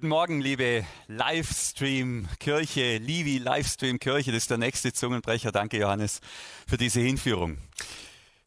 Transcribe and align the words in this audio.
Guten 0.00 0.08
Morgen, 0.08 0.40
liebe 0.40 0.86
Livestream-Kirche, 1.08 2.96
Livi 2.96 3.36
Livestream-Kirche, 3.36 4.32
das 4.32 4.44
ist 4.44 4.50
der 4.50 4.56
nächste 4.56 4.94
Zungenbrecher. 4.94 5.52
Danke, 5.52 5.76
Johannes, 5.76 6.22
für 6.66 6.78
diese 6.78 7.00
Hinführung. 7.00 7.58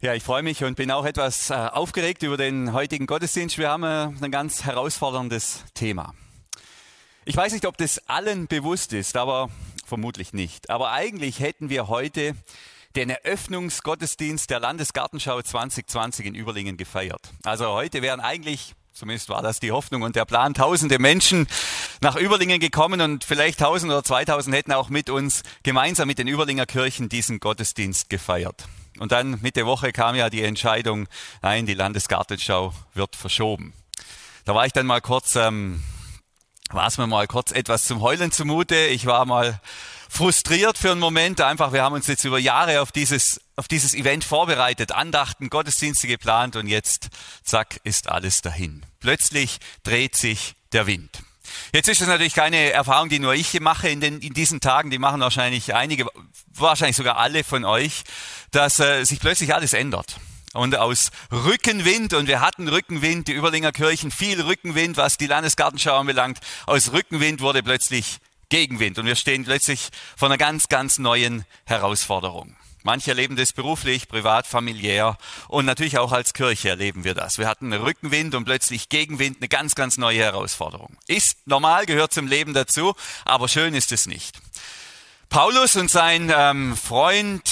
Ja, 0.02 0.16
ich 0.16 0.24
freue 0.24 0.42
mich 0.42 0.64
und 0.64 0.74
bin 0.74 0.90
auch 0.90 1.06
etwas 1.06 1.52
äh, 1.52 1.54
aufgeregt 1.54 2.24
über 2.24 2.38
den 2.38 2.74
heutigen 2.74 3.06
Gottesdienst. 3.06 3.60
Wir 3.60 3.70
haben 3.70 3.84
äh, 3.84 4.10
ein 4.20 4.32
ganz 4.32 4.64
herausforderndes 4.64 5.64
Thema. 5.76 6.16
Ich 7.24 7.38
weiß 7.38 7.54
nicht, 7.54 7.68
ob 7.68 7.78
das 7.78 8.00
allen 8.10 8.48
bewusst 8.48 8.92
ist, 8.92 9.16
aber 9.16 9.52
vermutlich 9.86 10.34
nicht. 10.34 10.72
Aber 10.72 10.92
eigentlich 10.92 11.40
hätten 11.40 11.70
wir 11.70 11.88
heute 11.88 12.36
den 12.96 13.12
Eröffnungsgottesdienst 13.12 14.50
der 14.50 14.60
Landesgartenschau 14.60 15.40
2020 15.40 16.26
in 16.26 16.34
Überlingen 16.34 16.78
gefeiert. 16.78 17.32
Also 17.44 17.68
heute 17.68 18.02
wären 18.02 18.22
eigentlich 18.22 18.74
Zumindest 18.94 19.28
war 19.30 19.42
das 19.42 19.60
die 19.60 19.72
Hoffnung 19.72 20.04
und 20.04 20.16
der 20.16 20.26
Plan. 20.26 20.54
Tausende 20.54 21.00
Menschen 21.00 21.48
nach 22.02 22.16
Überlingen 22.16 22.60
gekommen 22.60 23.02
und 23.02 23.24
vielleicht 23.24 23.60
tausend 23.60 23.92
oder 23.92 24.04
zweitausend 24.04 24.56
hätten 24.56 24.72
auch 24.72 24.90
mit 24.90 25.10
uns 25.10 25.42
gemeinsam 25.64 26.08
mit 26.08 26.20
den 26.20 26.28
Überlinger 26.28 26.68
Kirchen 26.68 27.10
diesen 27.10 27.40
Gottesdienst 27.40 28.12
gefeiert. 28.12 28.68
Und 29.00 29.12
dann 29.12 29.42
Mitte 29.42 29.66
Woche 29.66 29.92
kam 29.94 30.16
ja 30.16 30.30
die 30.30 30.44
Entscheidung, 30.44 31.08
nein, 31.42 31.66
die 31.66 31.74
Landesgartenschau 31.74 32.72
wird 32.94 33.16
verschoben. 33.16 33.74
Da 34.46 34.54
war 34.54 34.68
ich 34.68 34.74
dann 34.74 34.86
mal 34.86 35.02
kurz, 35.02 35.36
ähm, 35.36 35.82
war 36.70 36.86
es 36.86 37.00
mir 37.00 37.08
mal 37.08 37.26
kurz 37.26 37.52
etwas 37.52 37.86
zum 37.86 38.00
Heulen 38.00 38.32
zumute. 38.32 38.76
Ich 38.76 39.08
war 39.08 39.26
mal 39.26 39.60
frustriert 40.14 40.78
für 40.78 40.92
einen 40.92 41.00
Moment. 41.00 41.42
Einfach, 41.42 41.74
wir 41.74 41.82
haben 41.82 41.96
uns 41.96 42.08
jetzt 42.08 42.24
über 42.24 42.38
Jahre 42.38 42.82
auf 42.82 42.92
dieses, 42.92 43.42
auf 43.56 43.68
dieses 43.68 43.96
Event 43.96 44.24
vorbereitet, 44.24 44.92
Andachten, 44.92 45.50
Gottesdienste 45.50 46.08
geplant 46.08 46.56
und 46.56 46.68
jetzt, 46.68 47.10
zack, 47.44 47.80
ist 47.84 48.10
alles 48.10 48.42
dahin. 48.42 48.86
Plötzlich 49.00 49.58
dreht 49.84 50.16
sich 50.16 50.54
der 50.72 50.86
Wind. 50.86 51.10
Jetzt 51.74 51.90
ist 51.90 52.02
es 52.02 52.08
natürlich 52.08 52.36
keine 52.36 52.72
Erfahrung, 52.72 53.10
die 53.10 53.20
nur 53.20 53.34
ich 53.34 53.60
mache 53.60 53.90
in, 53.90 54.00
den, 54.02 54.22
in 54.22 54.34
diesen 54.34 54.62
Tagen, 54.62 54.92
die 54.92 55.00
machen 55.00 55.20
wahrscheinlich 55.20 55.74
einige, 55.74 56.06
wahrscheinlich 56.54 56.96
sogar 56.96 57.18
alle 57.18 57.44
von 57.44 57.66
euch, 57.66 58.04
dass 58.52 58.80
äh, 58.80 59.04
sich 59.04 59.20
plötzlich 59.20 59.56
alles 59.56 59.74
ändert. 59.74 60.18
Und 60.54 60.76
aus 60.76 61.10
Rückenwind, 61.32 62.14
und 62.14 62.28
wir 62.28 62.40
hatten 62.40 62.68
Rückenwind, 62.68 63.28
die 63.28 63.34
Überlinger 63.34 63.72
Kirchen, 63.72 64.12
viel 64.12 64.40
Rückenwind, 64.40 64.98
was 64.98 65.18
die 65.18 65.26
Landesgartenschau 65.26 65.98
anbelangt, 65.98 66.40
aus 66.68 66.92
Rückenwind 66.92 67.42
wurde 67.42 67.64
plötzlich 67.64 68.20
Gegenwind 68.54 69.00
und 69.00 69.08
wir 69.08 69.16
stehen 69.16 69.46
plötzlich 69.46 69.90
vor 70.16 70.28
einer 70.28 70.38
ganz, 70.38 70.70
ganz 70.70 71.00
neuen 71.00 71.44
Herausforderung. 71.66 72.56
Manche 72.84 73.10
erleben 73.10 73.36
das 73.36 73.52
beruflich, 73.52 74.08
privat, 74.08 74.46
familiär 74.46 75.18
und 75.48 75.66
natürlich 75.66 75.98
auch 75.98 76.12
als 76.12 76.36
Kirche 76.36 76.70
erleben 76.70 77.04
wir 77.04 77.16
das. 77.16 77.40
Wir 77.40 77.48
hatten 77.48 77.74
Rückenwind 77.74 78.36
und 78.36 78.46
plötzlich 78.46 78.90
Gegenwind, 78.90 79.38
eine 79.40 79.48
ganz, 79.48 79.74
ganz 79.74 79.98
neue 79.98 80.20
Herausforderung. 80.20 80.98
Ist 81.08 81.48
normal, 81.48 81.88
gehört 81.88 82.14
zum 82.14 82.28
Leben 82.28 82.54
dazu, 82.54 82.94
aber 83.26 83.48
schön 83.48 83.74
ist 83.74 83.92
es 83.92 84.06
nicht. 84.06 84.38
Paulus 85.30 85.76
und 85.76 85.90
sein 85.90 86.32
ähm, 86.32 86.78
Freund, 86.78 87.50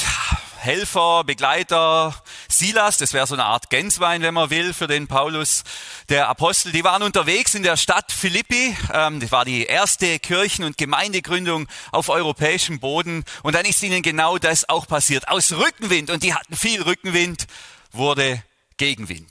Helfer, 0.61 1.23
Begleiter, 1.23 2.13
Silas, 2.47 2.97
das 2.97 3.13
wäre 3.13 3.25
so 3.25 3.33
eine 3.33 3.45
Art 3.45 3.71
Gänsewein, 3.71 4.21
wenn 4.21 4.35
man 4.35 4.51
will, 4.51 4.75
für 4.75 4.85
den 4.85 5.07
Paulus, 5.07 5.63
der 6.09 6.29
Apostel, 6.29 6.71
die 6.71 6.83
waren 6.83 7.01
unterwegs 7.01 7.55
in 7.55 7.63
der 7.63 7.77
Stadt 7.77 8.11
Philippi. 8.11 8.77
Ähm, 8.93 9.19
das 9.19 9.31
war 9.31 9.43
die 9.43 9.63
erste 9.63 10.19
Kirchen- 10.19 10.63
und 10.63 10.77
Gemeindegründung 10.77 11.67
auf 11.91 12.09
europäischem 12.09 12.79
Boden. 12.79 13.23
Und 13.41 13.55
dann 13.55 13.65
ist 13.65 13.81
ihnen 13.81 14.03
genau 14.03 14.37
das 14.37 14.69
auch 14.69 14.85
passiert. 14.85 15.29
Aus 15.29 15.51
Rückenwind, 15.51 16.11
und 16.11 16.21
die 16.21 16.35
hatten 16.35 16.55
viel 16.55 16.83
Rückenwind, 16.83 17.47
wurde 17.91 18.43
Gegenwind 18.77 19.27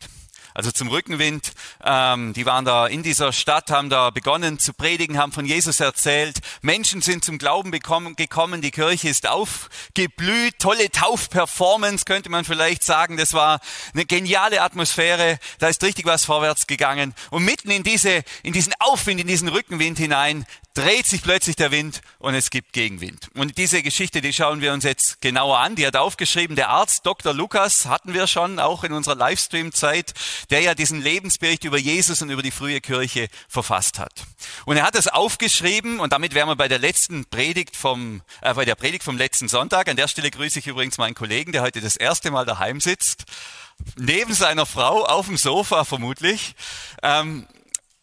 also 0.60 0.72
zum 0.72 0.88
Rückenwind. 0.88 1.53
Ähm, 1.82 2.34
die 2.34 2.44
waren 2.44 2.66
da 2.66 2.87
in 2.87 3.03
dieser 3.03 3.32
Stadt, 3.32 3.71
haben 3.71 3.88
da 3.88 4.10
begonnen 4.10 4.59
zu 4.59 4.75
predigen, 4.75 5.16
haben 5.16 5.32
von 5.32 5.47
Jesus 5.47 5.81
erzählt. 5.81 6.41
Menschen 6.60 7.00
sind 7.00 7.25
zum 7.25 7.38
Glauben 7.38 7.71
bekommen, 7.71 8.15
gekommen, 8.15 8.60
die 8.60 8.71
Kirche 8.71 9.09
ist 9.09 9.26
aufgeblüht. 9.26 10.59
Tolle 10.59 10.91
Taufperformance 10.91 12.04
könnte 12.04 12.28
man 12.28 12.44
vielleicht 12.44 12.84
sagen. 12.84 13.16
Das 13.16 13.32
war 13.32 13.60
eine 13.94 14.04
geniale 14.04 14.60
Atmosphäre. 14.60 15.38
Da 15.60 15.69
ist 15.69 15.82
richtig 15.82 16.04
was 16.04 16.26
vorwärts 16.26 16.66
gegangen. 16.66 17.15
Und 17.31 17.47
mitten 17.47 17.71
in 17.71 17.82
diese, 17.82 18.22
in 18.42 18.53
diesen 18.53 18.75
Aufwind, 18.81 19.19
in 19.19 19.28
diesen 19.28 19.48
Rückenwind 19.48 19.97
hinein 19.97 20.44
dreht 20.75 21.07
sich 21.07 21.23
plötzlich 21.23 21.57
der 21.57 21.71
Wind 21.71 22.01
und 22.19 22.35
es 22.35 22.51
gibt 22.51 22.73
Gegenwind. 22.73 23.29
Und 23.35 23.59
diese 23.59 23.83
Geschichte, 23.83 24.21
die 24.21 24.33
schauen 24.33 24.61
wir 24.61 24.73
uns 24.73 24.85
jetzt 24.85 25.21
genauer 25.21 25.59
an. 25.59 25.75
Die 25.75 25.87
hat 25.87 25.97
aufgeschrieben, 25.97 26.57
der 26.57 26.69
Arzt 26.69 27.05
Dr. 27.05 27.35
Lukas 27.35 27.87
hatten 27.87 28.15
wir 28.15 28.27
schon 28.27 28.59
auch 28.59 28.85
in 28.85 28.93
unserer 28.93 29.17
Livestream-Zeit, 29.17 30.15
der 30.51 30.61
ja 30.61 30.75
diesen 30.75 31.03
Lebensbericht 31.03 31.65
über 31.65 31.79
Jesus 31.79 32.23
und 32.23 32.31
über 32.31 32.43
die 32.43 32.53
frühe 32.53 32.81
Kirche 32.81 33.29
verfasst 33.49 33.99
hat. 33.99 34.13
Und 34.65 34.77
er 34.77 34.85
hat 34.85 34.95
das 34.95 35.09
aufgeschrieben 35.09 35.99
und 35.99 36.13
damit 36.13 36.35
wären 36.35 36.49
wir 36.49 36.57
bei 36.57 36.69
der 36.69 36.79
letzten 36.79 37.25
Predigt 37.25 37.77
vom, 37.77 38.23
äh, 38.41 38.55
bei 38.55 38.65
der 38.65 38.77
Predigt 38.77 39.03
vom 39.03 39.17
letzten 39.17 39.49
Sonntag. 39.49 39.89
An 39.89 39.97
der 39.97 40.09
Stelle 40.09 40.31
grüße 40.31 40.61
ich 40.61 40.67
übrigens 40.67 40.99
meinen 40.99 41.15
Kollegen, 41.15 41.53
der 41.53 41.63
heute 41.63 41.81
das 41.81 41.97
erste 41.97 42.31
Mal 42.31 42.47
daheim 42.47 42.81
sitzt 42.81 43.25
neben 43.97 44.35
seiner 44.35 44.67
Frau 44.67 45.05
auf 45.07 45.27
dem 45.27 45.37
Sofa 45.37 45.85
vermutlich. 45.85 46.55
Ähm, 47.03 47.47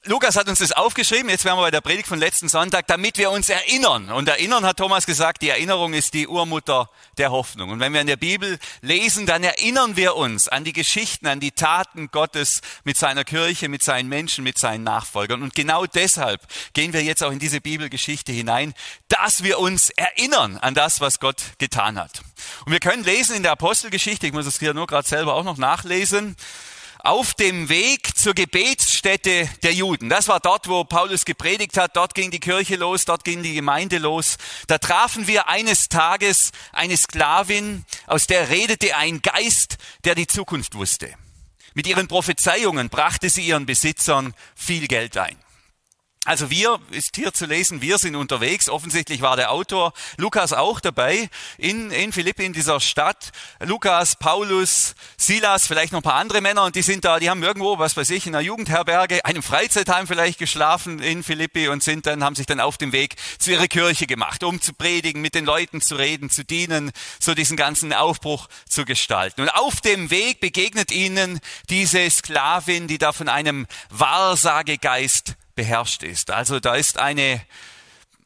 Lukas 0.08 0.38
hat 0.38 0.48
uns 0.48 0.60
das 0.60 0.72
aufgeschrieben, 0.72 1.30
jetzt 1.30 1.44
wären 1.44 1.58
wir 1.58 1.64
bei 1.64 1.72
der 1.72 1.82
Predigt 1.82 2.08
von 2.08 2.18
letzten 2.18 2.48
Sonntag, 2.48 2.88
damit 2.88 3.18
wir 3.18 3.30
uns 3.30 3.50
erinnern. 3.50 4.10
Und 4.10 4.30
erinnern 4.30 4.66
hat 4.66 4.78
Thomas 4.78 5.06
gesagt, 5.06 5.42
die 5.42 5.50
Erinnerung 5.50 5.94
ist 5.94 6.14
die 6.14 6.30
Urmutter 6.30 6.90
der 7.18 7.32
Hoffnung. 7.32 7.72
Und 7.72 7.82
wenn 7.82 7.92
wir 7.92 8.00
in 8.00 8.08
der 8.08 8.16
Bibel 8.16 8.58
lesen, 8.82 9.26
dann 9.26 9.44
erinnern 9.44 9.98
wir 9.98 10.16
uns 10.16 10.48
an 10.48 10.64
die 10.64 10.72
Geschichten, 10.72 11.28
an 11.28 11.42
die 11.42 11.52
Taten 11.52 12.10
Gottes 12.10 12.62
mit 12.86 12.98
seiner 12.98 13.26
Kirche, 13.26 13.68
mit 13.68 13.84
seinen 13.84 14.08
Menschen, 14.08 14.46
mit 14.46 14.58
seinen 14.58 14.86
Nachfolgern. 14.86 15.44
Und 15.44 15.56
genau 15.56 15.86
deshalb 15.86 16.42
gehen 16.72 16.94
wir 16.94 17.04
jetzt 17.04 17.22
auch 17.22 17.32
in 17.32 17.40
diese 17.40 17.60
Bibelgeschichte 17.60 18.32
hinein, 18.32 18.74
dass 19.10 19.44
wir 19.44 19.60
uns 19.60 19.90
erinnern 19.90 20.56
an 20.56 20.74
das, 20.74 21.02
was 21.02 21.20
Gott 21.20 21.44
getan 21.58 22.00
hat. 22.00 22.22
Und 22.66 22.72
wir 22.72 22.80
können 22.80 23.04
lesen 23.04 23.36
in 23.36 23.44
der 23.44 23.52
Apostelgeschichte, 23.52 24.26
ich 24.26 24.34
muss 24.34 24.46
es 24.46 24.58
hier 24.58 24.74
nur 24.74 24.88
gerade 24.88 25.08
selber 25.08 25.34
auch 25.34 25.44
noch 25.44 25.58
nachlesen, 25.58 26.38
auf 27.00 27.34
dem 27.34 27.70
Weg 27.70 28.18
zur 28.18 28.34
Gebetsstätte 28.34 29.50
der 29.64 29.74
Juden. 29.74 30.10
Das 30.10 30.28
war 30.28 30.40
dort, 30.40 30.68
wo 30.68 30.84
Paulus 30.84 31.26
gepredigt 31.26 31.78
hat. 31.78 31.96
Dort 31.96 32.14
ging 32.16 32.32
die 32.32 32.40
Kirche 32.40 32.76
los, 32.76 33.06
dort 33.06 33.24
ging 33.24 33.44
die 33.44 33.54
Gemeinde 33.54 33.98
los. 33.98 34.38
Da 34.68 34.78
trafen 34.78 35.28
wir 35.28 35.48
eines 35.48 35.90
Tages 35.90 36.52
eine 36.74 36.98
Sklavin, 36.98 37.86
aus 38.06 38.28
der 38.28 38.50
redete 38.50 38.96
ein 38.96 39.22
Geist, 39.22 39.78
der 40.04 40.16
die 40.16 40.28
Zukunft 40.28 40.76
wusste. 40.76 41.14
Mit 41.74 41.88
ihren 41.88 42.08
Prophezeiungen 42.08 42.90
brachte 42.90 43.30
sie 43.30 43.46
ihren 43.46 43.66
Besitzern 43.66 44.34
viel 44.56 44.88
Geld 44.88 45.18
ein. 45.18 45.38
Also 46.28 46.50
wir, 46.50 46.78
ist 46.92 47.16
hier 47.16 47.32
zu 47.32 47.46
lesen, 47.46 47.82
wir 47.82 47.98
sind 48.00 48.18
unterwegs. 48.18 48.68
Offensichtlich 48.68 49.22
war 49.22 49.38
der 49.38 49.50
Autor 49.50 49.94
Lukas 50.18 50.52
auch 50.52 50.82
dabei 50.82 51.30
in, 51.58 51.90
in 51.90 52.12
Philippi, 52.12 52.44
in 52.44 52.52
dieser 52.52 52.82
Stadt. 52.82 53.32
Lukas, 53.62 54.18
Paulus, 54.18 54.94
Silas, 55.16 55.68
vielleicht 55.68 55.94
noch 55.94 56.00
ein 56.00 56.04
paar 56.04 56.16
andere 56.16 56.42
Männer 56.42 56.66
und 56.66 56.76
die 56.76 56.82
sind 56.82 57.06
da, 57.06 57.20
die 57.20 57.30
haben 57.30 57.42
irgendwo, 57.44 57.80
was 57.80 57.96
weiß 57.96 58.10
ich, 58.10 58.28
in 58.28 58.36
einer 58.36 58.44
Jugendherberge, 58.44 59.24
einem 59.24 59.42
Freizeitheim 59.42 60.06
vielleicht 60.06 60.38
geschlafen 60.38 61.00
in 61.00 61.24
Philippi 61.24 61.70
und 61.70 61.82
sind 61.82 62.06
dann, 62.06 62.22
haben 62.22 62.36
sich 62.36 62.46
dann 62.46 62.60
auf 62.60 62.78
dem 62.78 62.92
Weg 62.92 63.16
zu 63.40 63.52
ihrer 63.52 63.70
Kirche 63.70 64.06
gemacht, 64.06 64.44
um 64.44 64.60
zu 64.60 64.74
predigen, 64.74 65.22
mit 65.22 65.34
den 65.34 65.46
Leuten 65.46 65.80
zu 65.80 65.96
reden, 65.96 66.30
zu 66.30 66.44
dienen, 66.44 66.92
so 67.22 67.36
diesen 67.36 67.56
ganzen 67.56 67.94
Aufbruch 67.94 68.50
zu 68.68 68.84
gestalten. 68.84 69.44
Und 69.44 69.50
auf 69.52 69.80
dem 69.80 70.10
Weg 70.10 70.42
begegnet 70.42 70.92
ihnen 70.92 71.40
diese 71.70 72.10
Sklavin, 72.10 72.90
die 72.90 72.98
da 72.98 73.14
von 73.14 73.30
einem 73.30 73.66
Wahrsagegeist 73.92 75.38
beherrscht 75.58 76.04
ist. 76.04 76.32
Also 76.32 76.62
da 76.62 76.76
ist 76.76 76.98
eine, 76.98 77.42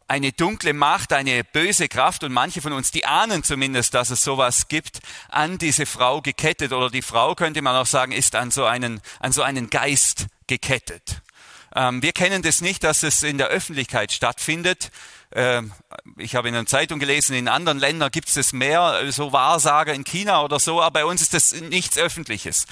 eine 0.07 0.31
dunkle 0.33 0.73
Macht, 0.73 1.13
eine 1.13 1.43
böse 1.43 1.87
Kraft 1.87 2.23
und 2.23 2.31
manche 2.31 2.61
von 2.61 2.73
uns, 2.73 2.91
die 2.91 3.05
ahnen 3.05 3.43
zumindest, 3.43 3.95
dass 3.95 4.11
es 4.11 4.21
sowas 4.21 4.67
gibt, 4.67 4.99
an 5.29 5.57
diese 5.57 5.87
Frau 5.87 6.21
gekettet 6.21 6.73
oder 6.73 6.91
die 6.91 7.01
Frau, 7.01 7.33
könnte 7.33 7.63
man 7.63 7.75
auch 7.75 7.87
sagen, 7.87 8.11
ist 8.11 8.35
an 8.35 8.51
so 8.51 8.65
einen, 8.65 9.01
an 9.19 9.31
so 9.31 9.41
einen 9.41 9.71
Geist 9.71 10.27
gekettet. 10.45 11.21
Ähm, 11.73 12.03
wir 12.03 12.11
kennen 12.11 12.43
das 12.43 12.61
nicht, 12.61 12.83
dass 12.83 13.01
es 13.01 13.23
in 13.23 13.39
der 13.39 13.47
Öffentlichkeit 13.47 14.11
stattfindet. 14.11 14.91
Ähm, 15.31 15.71
ich 16.17 16.35
habe 16.35 16.49
in 16.49 16.55
einer 16.55 16.65
Zeitung 16.65 16.99
gelesen, 16.99 17.33
in 17.33 17.47
anderen 17.47 17.79
Ländern 17.79 18.11
gibt 18.11 18.35
es 18.35 18.51
mehr, 18.51 19.01
so 19.11 19.31
Wahrsager 19.31 19.93
in 19.93 20.03
China 20.03 20.43
oder 20.43 20.59
so, 20.59 20.81
aber 20.81 20.91
bei 20.91 21.05
uns 21.05 21.21
ist 21.21 21.33
das 21.33 21.53
nichts 21.53 21.97
Öffentliches 21.97 22.67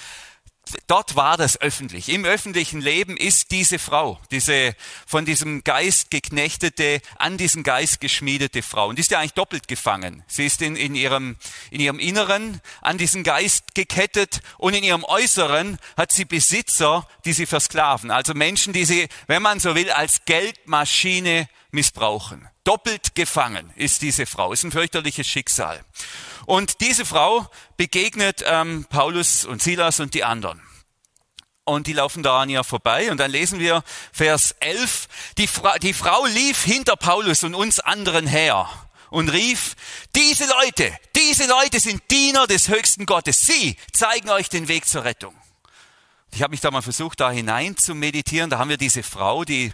dort 0.87 1.15
war 1.15 1.37
das 1.37 1.59
öffentlich. 1.61 2.09
Im 2.09 2.25
öffentlichen 2.25 2.81
Leben 2.81 3.17
ist 3.17 3.51
diese 3.51 3.79
Frau, 3.79 4.19
diese 4.31 4.75
von 5.05 5.25
diesem 5.25 5.63
Geist 5.63 6.11
geknechtete, 6.11 7.01
an 7.17 7.37
diesen 7.37 7.63
Geist 7.63 7.99
geschmiedete 7.99 8.61
Frau. 8.61 8.89
Und 8.89 8.97
die 8.97 9.01
ist 9.01 9.11
ja 9.11 9.19
eigentlich 9.19 9.33
doppelt 9.33 9.67
gefangen. 9.67 10.23
Sie 10.27 10.45
ist 10.45 10.61
in, 10.61 10.75
in, 10.75 10.95
ihrem, 10.95 11.37
in 11.71 11.79
ihrem 11.79 11.99
Inneren 11.99 12.61
an 12.81 12.97
diesen 12.97 13.23
Geist 13.23 13.75
gekettet 13.75 14.41
und 14.57 14.73
in 14.73 14.83
ihrem 14.83 15.03
Äußeren 15.03 15.77
hat 15.97 16.11
sie 16.11 16.25
Besitzer, 16.25 17.07
die 17.25 17.33
sie 17.33 17.45
versklaven. 17.45 18.11
Also 18.11 18.33
Menschen, 18.33 18.73
die 18.73 18.85
sie, 18.85 19.07
wenn 19.27 19.41
man 19.41 19.59
so 19.59 19.75
will, 19.75 19.91
als 19.91 20.25
Geldmaschine 20.25 21.49
missbrauchen. 21.71 22.47
Doppelt 22.63 23.15
gefangen 23.15 23.71
ist 23.75 24.01
diese 24.01 24.25
Frau. 24.25 24.53
Ist 24.53 24.63
ein 24.63 24.71
fürchterliches 24.71 25.27
Schicksal. 25.27 25.83
Und 26.49 26.81
diese 26.81 27.05
Frau 27.05 27.47
begegnet 27.77 28.43
ähm, 28.43 28.87
Paulus 28.89 29.45
und 29.45 29.61
Silas 29.61 29.99
und 29.99 30.15
die 30.15 30.23
anderen. 30.23 30.59
und 31.63 31.85
die 31.85 31.93
laufen 31.93 32.23
da 32.23 32.41
an 32.41 32.49
ihr 32.49 32.63
vorbei. 32.63 33.11
Und 33.11 33.19
dann 33.19 33.29
lesen 33.29 33.59
wir 33.59 33.83
Vers 34.11 34.55
11, 34.59 35.07
die, 35.37 35.45
Fra 35.45 35.77
die 35.77 35.93
Frau 35.93 36.25
lief 36.25 36.63
hinter 36.63 36.95
Paulus 36.95 37.43
und 37.43 37.53
uns 37.53 37.79
anderen 37.79 38.25
her 38.25 38.67
und 39.11 39.29
rief, 39.29 39.75
diese 40.15 40.47
Leute, 40.47 40.91
diese 41.15 41.45
Leute 41.45 41.79
sind 41.79 42.01
Diener 42.09 42.47
des 42.47 42.67
höchsten 42.67 43.05
Gottes. 43.05 43.37
Sie 43.41 43.77
zeigen 43.93 44.31
euch 44.31 44.49
den 44.49 44.67
Weg 44.67 44.87
zur 44.87 45.03
Rettung. 45.03 45.35
Ich 46.31 46.41
habe 46.41 46.49
mich 46.49 46.61
da 46.61 46.71
mal 46.71 46.81
versucht, 46.81 47.19
da 47.19 47.29
hinein 47.29 47.77
zu 47.77 47.93
meditieren. 47.93 48.49
Da 48.49 48.57
haben 48.57 48.69
wir 48.69 48.77
diese 48.77 49.03
Frau, 49.03 49.45
die 49.45 49.71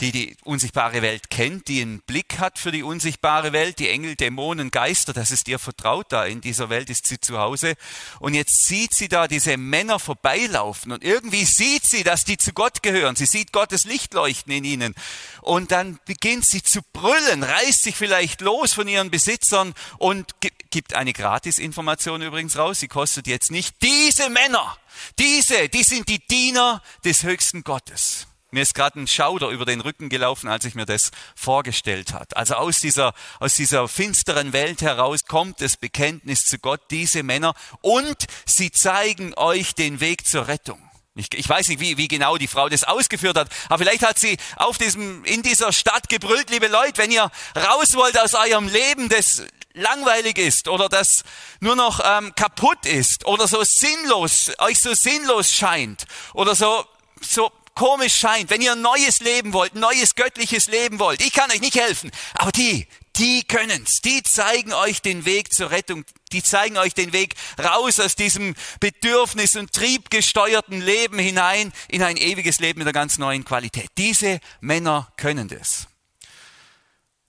die 0.00 0.10
die 0.10 0.36
unsichtbare 0.44 1.02
Welt 1.02 1.30
kennt, 1.30 1.68
die 1.68 1.80
einen 1.80 2.00
Blick 2.00 2.38
hat 2.38 2.58
für 2.58 2.72
die 2.72 2.82
unsichtbare 2.82 3.52
Welt, 3.52 3.78
die 3.78 3.88
Engel, 3.88 4.16
Dämonen, 4.16 4.70
Geister, 4.70 5.12
das 5.12 5.30
ist 5.30 5.48
ihr 5.48 5.58
vertraut 5.58 6.06
da. 6.10 6.24
In 6.24 6.40
dieser 6.40 6.70
Welt 6.70 6.90
ist 6.90 7.06
sie 7.06 7.20
zu 7.20 7.38
Hause. 7.38 7.74
Und 8.18 8.34
jetzt 8.34 8.66
sieht 8.66 8.94
sie 8.94 9.08
da 9.08 9.28
diese 9.28 9.56
Männer 9.56 9.98
vorbeilaufen 9.98 10.92
und 10.92 11.04
irgendwie 11.04 11.44
sieht 11.44 11.84
sie, 11.84 12.02
dass 12.02 12.24
die 12.24 12.36
zu 12.36 12.52
Gott 12.52 12.82
gehören. 12.82 13.16
Sie 13.16 13.26
sieht 13.26 13.52
Gottes 13.52 13.84
Licht 13.84 14.14
leuchten 14.14 14.52
in 14.52 14.64
ihnen. 14.64 14.94
Und 15.40 15.70
dann 15.70 15.98
beginnt 16.04 16.46
sie 16.46 16.62
zu 16.62 16.80
brüllen, 16.92 17.42
reißt 17.42 17.82
sich 17.82 17.96
vielleicht 17.96 18.40
los 18.40 18.72
von 18.72 18.88
ihren 18.88 19.10
Besitzern 19.10 19.74
und 19.98 20.34
gibt 20.70 20.94
eine 20.94 21.12
Gratisinformation 21.12 22.22
übrigens 22.22 22.56
raus. 22.56 22.80
Sie 22.80 22.88
kostet 22.88 23.26
jetzt 23.26 23.50
nicht. 23.50 23.76
Diese 23.82 24.30
Männer, 24.30 24.76
diese, 25.18 25.68
die 25.68 25.84
sind 25.84 26.08
die 26.08 26.18
Diener 26.26 26.82
des 27.04 27.22
höchsten 27.22 27.62
Gottes. 27.62 28.26
Mir 28.54 28.60
ist 28.60 28.74
gerade 28.74 29.00
ein 29.00 29.06
Schauder 29.06 29.48
über 29.48 29.64
den 29.64 29.80
Rücken 29.80 30.10
gelaufen, 30.10 30.46
als 30.46 30.66
ich 30.66 30.74
mir 30.74 30.84
das 30.84 31.10
vorgestellt 31.34 32.12
hat. 32.12 32.36
Also 32.36 32.54
aus 32.56 32.80
dieser, 32.80 33.14
aus 33.40 33.54
dieser 33.54 33.88
finsteren 33.88 34.52
Welt 34.52 34.82
heraus 34.82 35.24
kommt 35.26 35.62
das 35.62 35.78
Bekenntnis 35.78 36.44
zu 36.44 36.58
Gott, 36.58 36.82
diese 36.90 37.22
Männer, 37.22 37.54
und 37.80 38.26
sie 38.44 38.70
zeigen 38.70 39.32
euch 39.36 39.74
den 39.74 40.00
Weg 40.00 40.26
zur 40.26 40.48
Rettung. 40.48 40.78
Ich, 41.14 41.28
ich 41.32 41.48
weiß 41.48 41.68
nicht, 41.68 41.80
wie, 41.80 41.96
wie 41.96 42.08
genau 42.08 42.36
die 42.36 42.46
Frau 42.46 42.68
das 42.68 42.84
ausgeführt 42.84 43.38
hat, 43.38 43.48
aber 43.70 43.78
vielleicht 43.78 44.02
hat 44.02 44.18
sie 44.18 44.36
auf 44.56 44.76
diesem, 44.76 45.24
in 45.24 45.40
dieser 45.40 45.72
Stadt 45.72 46.10
gebrüllt, 46.10 46.50
liebe 46.50 46.68
Leute, 46.68 46.98
wenn 46.98 47.10
ihr 47.10 47.30
raus 47.56 47.94
wollt 47.94 48.18
aus 48.20 48.34
eurem 48.34 48.68
Leben, 48.68 49.08
das 49.08 49.44
langweilig 49.72 50.36
ist 50.36 50.68
oder 50.68 50.90
das 50.90 51.24
nur 51.60 51.76
noch 51.76 52.00
ähm, 52.04 52.34
kaputt 52.34 52.84
ist 52.84 53.24
oder 53.24 53.48
so 53.48 53.64
sinnlos, 53.64 54.50
euch 54.58 54.78
so 54.78 54.92
sinnlos 54.92 55.50
scheint 55.52 56.04
oder 56.34 56.54
so, 56.54 56.84
so 57.22 57.50
komisch 57.74 58.14
scheint, 58.14 58.50
wenn 58.50 58.60
ihr 58.60 58.72
ein 58.72 58.82
neues 58.82 59.20
Leben 59.20 59.52
wollt, 59.52 59.74
neues 59.74 60.14
göttliches 60.14 60.66
Leben 60.66 60.98
wollt, 60.98 61.20
ich 61.20 61.32
kann 61.32 61.50
euch 61.50 61.60
nicht 61.60 61.76
helfen, 61.76 62.10
aber 62.34 62.52
die, 62.52 62.86
die 63.16 63.44
können's, 63.44 64.00
die 64.00 64.22
zeigen 64.22 64.72
euch 64.72 65.02
den 65.02 65.24
Weg 65.24 65.52
zur 65.52 65.70
Rettung, 65.70 66.04
die 66.32 66.42
zeigen 66.42 66.78
euch 66.78 66.94
den 66.94 67.12
Weg 67.12 67.34
raus 67.62 68.00
aus 68.00 68.16
diesem 68.16 68.54
Bedürfnis- 68.80 69.56
und 69.56 69.72
triebgesteuerten 69.72 70.80
Leben 70.80 71.18
hinein 71.18 71.72
in 71.88 72.02
ein 72.02 72.16
ewiges 72.16 72.58
Leben 72.60 72.78
mit 72.78 72.86
einer 72.86 72.92
ganz 72.92 73.18
neuen 73.18 73.44
Qualität. 73.44 73.90
Diese 73.98 74.40
Männer 74.60 75.12
können 75.16 75.48
das. 75.48 75.88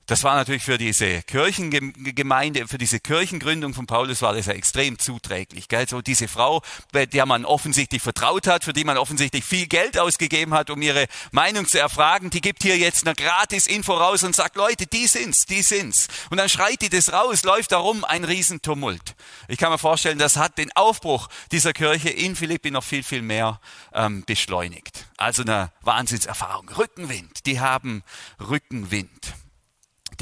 Das 0.06 0.26
war 0.26 0.36
natürlich 0.36 0.64
für 0.64 0.78
diese 0.78 1.22
Kirchengemeinde, 1.22 2.68
für 2.68 2.78
diese 2.78 3.00
Kirchengründung 3.00 3.74
von 3.74 3.86
Paulus 3.88 4.22
war 4.22 4.34
das 4.34 4.48
ja 4.48 4.54
extrem 4.54 5.00
zuträglich. 5.00 5.70
Gell? 5.70 5.88
So 5.88 6.02
diese 6.02 6.28
Frau, 6.28 6.62
bei 6.92 7.06
der 7.06 7.26
man 7.26 7.46
offensichtlich 7.46 8.02
vertraut 8.02 8.48
hat, 8.48 8.66
für 8.66 8.74
die 8.74 8.84
man 8.84 8.98
offensichtlich 8.98 9.46
viel 9.46 9.66
Geld 9.68 9.98
ausgegeben 9.98 10.54
hat, 10.54 10.70
um 10.70 10.82
ihre 10.82 11.08
Meinung 11.32 11.66
zu 11.66 11.80
erfragen, 11.80 12.30
die 12.30 12.42
gibt 12.42 12.64
hier 12.64 12.78
jetzt 12.78 13.08
eine 13.08 13.16
Gratis-Info 13.16 13.94
raus 13.94 14.24
und 14.24 14.36
sagt, 14.36 14.58
Leute, 14.58 14.88
die 14.88 15.08
sind's, 15.08 15.46
die 15.46 15.62
sind's. 15.62 16.10
Und 16.30 16.38
dann 16.38 16.50
schreit 16.50 16.82
die 16.82 16.90
das 16.90 17.14
raus, 17.14 17.44
läuft 17.44 17.72
darum 17.72 18.04
ein 18.04 18.26
Riesentumult. 18.26 19.16
Ich 19.48 19.58
kann 19.58 19.72
mir 19.72 19.78
vorstellen, 19.78 20.20
das 20.20 20.36
hat 20.36 20.58
den 20.58 20.74
Aufbruch 20.74 21.30
dieser 21.54 21.72
Kirche 21.72 22.10
in 22.10 22.36
Philippi 22.36 22.72
noch 22.72 22.84
viel, 22.84 23.04
viel 23.04 23.22
mehr 23.22 23.62
ähm, 23.94 24.24
beschleunigt. 24.26 25.06
Also 25.16 25.44
eine 25.44 25.72
Wahnsinnserfahrung. 25.82 26.68
Rückenwind, 26.78 27.46
die 27.46 27.62
haben 27.62 28.04
Rückenwind 28.42 29.10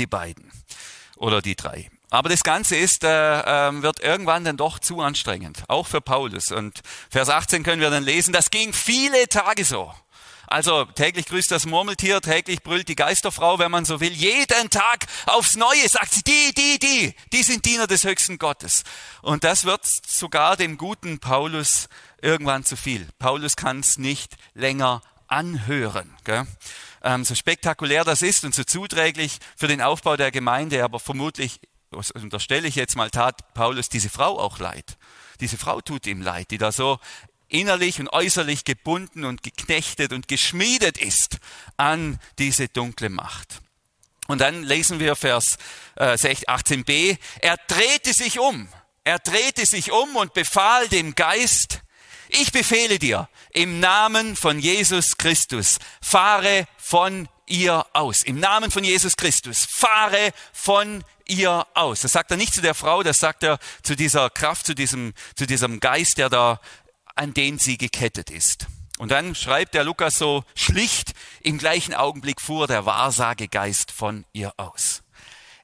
die 0.02 0.08
beiden 0.08 0.52
oder 1.16 1.42
die 1.42 1.56
drei. 1.56 1.90
Aber 2.10 2.28
das 2.28 2.44
Ganze 2.44 2.76
ist, 2.76 3.06
äh, 3.06 3.68
äh, 3.70 3.82
wird 3.82 4.02
irgendwann 4.02 4.44
dann 4.44 4.58
doch 4.58 4.80
zu 4.80 5.00
anstrengend, 5.00 5.64
auch 5.70 5.88
für 5.88 6.02
Paulus. 6.02 6.52
Und 6.52 6.82
Vers 7.10 7.30
18 7.30 7.64
können 7.64 7.82
wir 7.82 7.90
dann 7.90 8.04
lesen, 8.04 8.34
das 8.34 8.50
ging 8.50 8.74
viele 8.74 9.30
Tage 9.30 9.64
so. 9.64 9.94
Also 10.48 10.84
täglich 10.84 11.28
grüßt 11.28 11.50
das 11.50 11.66
Murmeltier, 11.66 12.20
täglich 12.20 12.62
brüllt 12.62 12.90
die 12.90 12.98
Geisterfrau, 12.98 13.58
wenn 13.60 13.72
man 13.72 13.86
so 13.86 14.02
will. 14.02 14.12
Jeden 14.12 14.70
Tag 14.70 15.06
aufs 15.26 15.56
Neue 15.56 15.88
sagt 15.88 16.12
sie, 16.12 16.24
die, 16.24 16.54
die, 16.54 16.80
die, 16.80 17.16
die 17.32 17.44
sind 17.44 17.66
Diener 17.66 17.88
des 17.88 18.04
höchsten 18.04 18.38
Gottes. 18.38 18.84
Und 19.22 19.46
das 19.46 19.64
wird 19.64 19.86
sogar 19.86 20.58
dem 20.58 20.78
guten 20.78 21.20
Paulus 21.20 21.88
irgendwann 22.22 22.66
zu 22.66 22.76
viel. 22.76 23.08
Paulus 23.18 23.56
kann 23.56 23.80
es 23.80 23.98
nicht 23.98 24.36
länger 24.54 25.02
anhören. 25.32 26.14
Gell? 26.24 26.46
ähm, 27.04 27.26
so 27.26 27.36
spektakulär 27.36 28.04
das 28.04 28.22
ist 28.22 28.44
und 28.44 28.56
so 28.56 28.64
zuträglich 28.64 29.40
für 29.56 29.68
den 29.68 29.82
Aufbau 29.82 30.18
der 30.18 30.32
Gemeinde, 30.32 30.84
aber 30.84 31.00
vermutlich, 31.00 31.60
unterstelle 32.14 32.68
ich 32.68 32.76
jetzt 32.76 32.96
mal, 32.96 33.10
tat 33.10 33.54
Paulus 33.54 33.90
diese 33.90 34.10
Frau 34.10 34.40
auch 34.40 34.60
leid. 34.60 34.98
Diese 35.40 35.58
Frau 35.58 35.82
tut 35.82 36.06
ihm 36.08 36.22
leid, 36.22 36.52
die 36.52 36.58
da 36.58 36.72
so 36.72 37.00
innerlich 37.48 38.00
und 38.00 38.08
äußerlich 38.08 38.64
gebunden 38.64 39.26
und 39.26 39.44
geknechtet 39.44 40.14
und 40.14 40.28
geschmiedet 40.28 40.98
ist 40.98 41.40
an 41.76 42.20
diese 42.40 42.70
dunkle 42.70 43.10
Macht. 43.10 43.60
Und 44.28 44.40
dann 44.40 44.64
lesen 44.64 45.00
wir 45.00 45.16
Vers 45.16 45.58
äh, 45.96 46.14
18b, 46.14 47.18
er 47.42 47.58
drehte 47.68 48.14
sich 48.14 48.40
um, 48.40 48.70
er 49.04 49.20
drehte 49.20 49.66
sich 49.66 49.92
um 49.92 50.16
und 50.16 50.34
befahl 50.34 50.88
dem 50.88 51.16
Geist, 51.16 51.82
ich 52.32 52.52
befehle 52.52 53.00
dir 53.00 53.30
im 53.52 53.80
Namen 53.80 54.36
von 54.36 54.60
Jesus 54.60 55.18
Christus, 55.18 55.78
fahre 56.02 56.66
von 56.78 57.28
ihr 57.46 57.86
aus. 57.94 58.24
Im 58.24 58.40
Namen 58.40 58.72
von 58.72 58.84
Jesus 58.84 59.18
Christus, 59.18 59.68
fahre 59.70 60.32
von 60.54 61.04
ihr 61.28 61.68
aus. 61.74 62.02
Das 62.02 62.14
sagt 62.14 62.32
er 62.32 62.38
nicht 62.38 62.54
zu 62.54 62.62
der 62.62 62.74
Frau, 62.74 63.04
das 63.04 63.18
sagt 63.18 63.44
er 63.44 63.60
zu 63.84 63.96
dieser 63.96 64.30
Kraft, 64.30 64.66
zu 64.66 64.76
diesem, 64.76 65.14
zu 65.36 65.46
diesem 65.46 65.80
Geist, 65.80 66.18
der 66.18 66.30
da, 66.30 66.62
an 67.16 67.34
den 67.34 67.60
sie 67.60 67.78
gekettet 67.78 68.30
ist. 68.30 68.68
Und 68.98 69.10
dann 69.10 69.36
schreibt 69.36 69.74
der 69.74 69.84
Lukas 69.84 70.14
so 70.14 70.44
schlicht, 70.56 71.14
im 71.42 71.58
gleichen 71.58 71.94
Augenblick 71.94 72.40
fuhr 72.40 72.68
der 72.68 72.86
Wahrsagegeist 72.86 73.92
von 73.92 74.26
ihr 74.32 74.54
aus. 74.58 75.02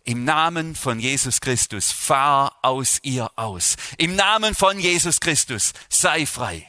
Im 0.07 0.23
Namen 0.23 0.73
von 0.73 1.01
Jesus 1.01 1.41
Christus, 1.41 1.91
fahr 1.91 2.59
aus 2.61 2.99
ihr 3.01 3.29
aus. 3.35 3.75
Im 3.97 4.15
Namen 4.15 4.55
von 4.55 4.79
Jesus 4.79 5.19
Christus, 5.19 5.73
sei 5.89 6.25
frei. 6.25 6.65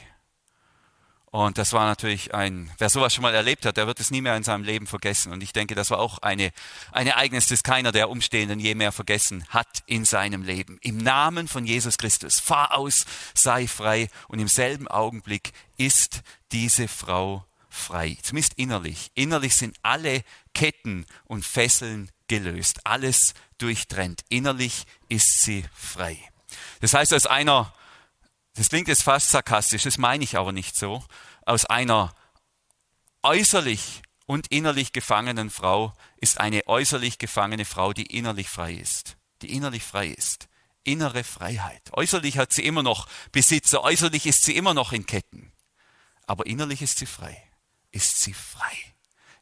Und 1.27 1.57
das 1.57 1.73
war 1.73 1.87
natürlich 1.87 2.35
ein, 2.35 2.69
wer 2.79 2.91
sowas 2.91 3.15
schon 3.15 3.23
mal 3.23 3.33
erlebt 3.33 3.65
hat, 3.65 3.77
der 3.77 3.87
wird 3.87 4.01
es 4.01 4.11
nie 4.11 4.23
mehr 4.23 4.37
in 4.37 4.43
seinem 4.43 4.65
Leben 4.65 4.89
vergessen. 4.89 5.33
Und 5.33 5.41
ich 5.45 5.53
denke, 5.53 5.77
das 5.77 5.93
war 5.93 6.01
auch 6.01 6.19
eine, 6.19 6.51
ein 6.91 7.07
Ereignis, 7.07 7.47
das 7.47 7.63
keiner 7.63 7.93
der 7.93 8.11
Umstehenden 8.11 8.59
je 8.59 8.75
mehr 8.75 8.91
vergessen 8.91 9.45
hat 9.51 9.85
in 9.87 10.05
seinem 10.05 10.43
Leben. 10.43 10.79
Im 10.81 10.97
Namen 10.97 11.47
von 11.47 11.65
Jesus 11.65 11.97
Christus, 11.97 12.41
fahr 12.41 12.77
aus, 12.77 13.07
sei 13.35 13.69
frei. 13.69 14.09
Und 14.27 14.41
im 14.41 14.49
selben 14.49 14.89
Augenblick 14.89 15.53
ist 15.77 16.23
diese 16.51 16.89
Frau 16.89 17.47
frei. 17.69 18.19
Zumindest 18.21 18.55
innerlich. 18.55 19.13
Innerlich 19.15 19.55
sind 19.55 19.77
alle 19.83 20.25
Ketten 20.55 21.07
und 21.27 21.47
Fesseln 21.47 22.11
gelöst, 22.29 22.81
alles 22.85 23.35
durchtrennt. 23.59 24.23
Innerlich 24.29 24.85
ist 25.09 25.43
sie 25.43 25.65
frei. 25.75 26.19
Das 26.81 26.95
heißt, 26.95 27.13
aus 27.15 27.27
einer, 27.27 27.73
das 28.55 28.69
klingt 28.69 28.89
jetzt 28.89 29.03
fast 29.03 29.31
sarkastisch, 29.31 29.83
das 29.83 29.99
meine 29.99 30.25
ich 30.25 30.37
aber 30.37 30.53
nicht 30.53 30.77
so, 30.77 31.05
aus 31.45 31.65
einer 31.65 32.15
äußerlich 33.23 34.03
und 34.27 34.49
innerlich 34.49 34.93
gefangenen 34.93 35.51
Frau 35.51 35.95
ist 36.19 36.39
eine 36.39 36.67
äußerlich 36.67 37.19
gefangene 37.19 37.65
Frau, 37.65 37.93
die 37.93 38.07
innerlich 38.07 38.49
frei 38.49 38.75
ist. 38.75 39.17
Die 39.43 39.53
innerlich 39.53 39.83
frei 39.83 40.09
ist. 40.09 40.49
Innere 40.85 41.25
Freiheit. 41.25 41.83
Äußerlich 41.93 42.39
hat 42.39 42.53
sie 42.53 42.65
immer 42.65 42.83
noch 42.83 43.09
Besitzer, 43.33 43.83
äußerlich 43.83 44.27
ist 44.27 44.45
sie 44.45 44.57
immer 44.57 44.75
noch 44.75 44.93
in 44.93 45.07
Ketten. 45.07 45.53
Aber 46.27 46.47
innerlich 46.47 46.83
ist 46.83 46.99
sie 46.99 47.07
frei. 47.07 47.43
Ist 47.91 48.21
sie 48.21 48.35
frei 48.35 48.95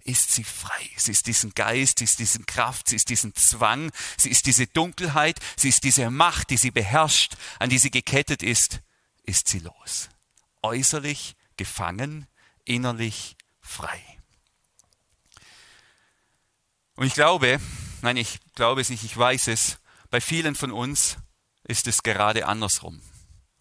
ist 0.07 0.33
sie 0.33 0.45
frei. 0.45 0.89
Sie 0.97 1.11
ist 1.11 1.27
diesen 1.27 1.53
Geist, 1.55 1.99
sie 1.99 2.05
ist 2.05 2.19
diesen 2.19 2.47
Kraft, 2.47 2.89
sie 2.89 2.97
ist 2.97 3.09
diesen 3.09 3.35
Zwang, 3.35 3.91
sie 4.17 4.31
ist 4.31 4.47
diese 4.47 4.67
Dunkelheit, 4.67 5.41
sie 5.57 5.69
ist 5.69 5.85
diese 5.85 6.11
Macht, 6.11 6.51
die 6.51 6.57
sie 6.57 6.71
beherrscht, 6.71 7.37
an 7.59 7.71
die 7.71 7.79
sie 7.79 7.91
gekettet 7.91 8.43
ist, 8.43 8.81
ist 9.25 9.49
sie 9.49 9.59
los. 9.59 10.09
Äußerlich 10.63 11.37
gefangen, 11.57 12.27
innerlich 12.65 13.37
frei. 13.61 14.01
Und 16.95 17.07
ich 17.07 17.15
glaube, 17.15 17.61
nein, 18.03 18.17
ich 18.17 18.39
glaube 18.55 18.81
es 18.81 18.89
nicht, 18.89 19.05
ich 19.05 19.17
weiß 19.17 19.49
es, 19.49 19.79
bei 20.11 20.21
vielen 20.21 20.55
von 20.55 20.71
uns 20.71 21.17
ist 21.65 21.89
es 21.89 22.03
gerade 22.03 22.47
andersrum. 22.47 23.03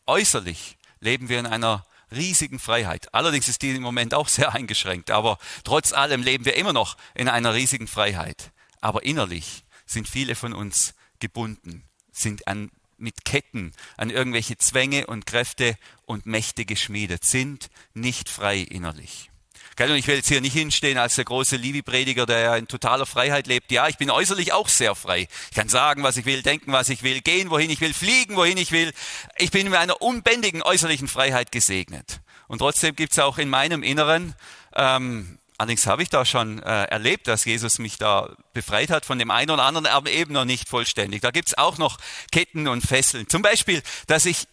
Äußerlich 0.05 0.77
leben 0.99 1.27
wir 1.27 1.39
in 1.39 1.47
einer 1.47 1.85
riesigen 2.15 2.59
Freiheit. 2.59 3.13
Allerdings 3.13 3.47
ist 3.47 3.61
die 3.61 3.71
im 3.71 3.81
Moment 3.81 4.13
auch 4.13 4.27
sehr 4.27 4.53
eingeschränkt, 4.53 5.11
aber 5.11 5.37
trotz 5.63 5.93
allem 5.93 6.23
leben 6.23 6.45
wir 6.45 6.55
immer 6.55 6.73
noch 6.73 6.97
in 7.13 7.29
einer 7.29 7.53
riesigen 7.53 7.87
Freiheit. 7.87 8.51
Aber 8.81 9.03
innerlich 9.03 9.63
sind 9.85 10.07
viele 10.07 10.35
von 10.35 10.53
uns 10.53 10.93
gebunden, 11.19 11.83
sind 12.11 12.47
an 12.47 12.71
mit 12.97 13.25
Ketten 13.25 13.73
an 13.97 14.09
irgendwelche 14.09 14.57
Zwänge 14.57 15.07
und 15.07 15.25
Kräfte 15.25 15.77
und 16.05 16.25
Mächte 16.25 16.65
geschmiedet, 16.65 17.25
sind 17.25 17.69
nicht 17.93 18.29
frei 18.29 18.59
innerlich. 18.59 19.31
Und 19.77 19.97
ich 19.97 20.07
will 20.07 20.15
jetzt 20.15 20.29
hier 20.29 20.41
nicht 20.41 20.53
hinstehen 20.53 20.97
als 20.97 21.15
der 21.15 21.25
große 21.25 21.57
Livi-Prediger, 21.57 22.25
der 22.25 22.39
ja 22.39 22.55
in 22.55 22.67
totaler 22.67 23.05
Freiheit 23.05 23.47
lebt. 23.47 23.71
Ja, 23.71 23.87
ich 23.87 23.97
bin 23.97 24.09
äußerlich 24.09 24.53
auch 24.53 24.69
sehr 24.69 24.95
frei. 24.95 25.27
Ich 25.49 25.55
kann 25.55 25.69
sagen, 25.69 26.03
was 26.03 26.17
ich 26.17 26.25
will, 26.25 26.41
denken, 26.41 26.71
was 26.71 26.89
ich 26.89 27.03
will, 27.03 27.21
gehen, 27.21 27.49
wohin 27.49 27.69
ich 27.69 27.81
will, 27.81 27.93
fliegen, 27.93 28.35
wohin 28.35 28.57
ich 28.57 28.71
will. 28.71 28.93
Ich 29.37 29.51
bin 29.51 29.69
mit 29.69 29.77
einer 29.77 30.01
unbändigen 30.01 30.61
äußerlichen 30.61 31.07
Freiheit 31.07 31.51
gesegnet. 31.51 32.21
Und 32.47 32.59
trotzdem 32.59 32.95
gibt's 32.95 33.19
auch 33.19 33.37
in 33.37 33.49
meinem 33.49 33.83
Inneren 33.83 34.35
ähm, 34.75 35.39
Allerdings 35.57 35.87
habe 35.87 36.03
ich 36.03 36.09
da 36.09 36.25
schon 36.25 36.61
äh, 36.63 36.83
erlebt, 36.83 37.27
dass 37.27 37.45
Jesus 37.45 37.79
mich 37.79 37.97
da 37.97 38.35
befreit 38.53 38.89
hat 38.89 39.05
von 39.05 39.19
dem 39.19 39.31
einen 39.31 39.51
oder 39.51 39.63
anderen, 39.63 39.87
aber 39.87 40.09
eben 40.09 40.33
noch 40.33 40.43
nicht 40.43 40.67
vollständig. 40.67 41.21
Da 41.21 41.31
gibt's 41.31 41.57
auch 41.57 41.77
noch 41.77 41.97
Ketten 42.31 42.67
und 42.67 42.81
Fesseln. 42.81 43.29
Zum 43.29 43.41
Beispiel, 43.41 43.81
dass 44.07 44.25
ich 44.25 44.47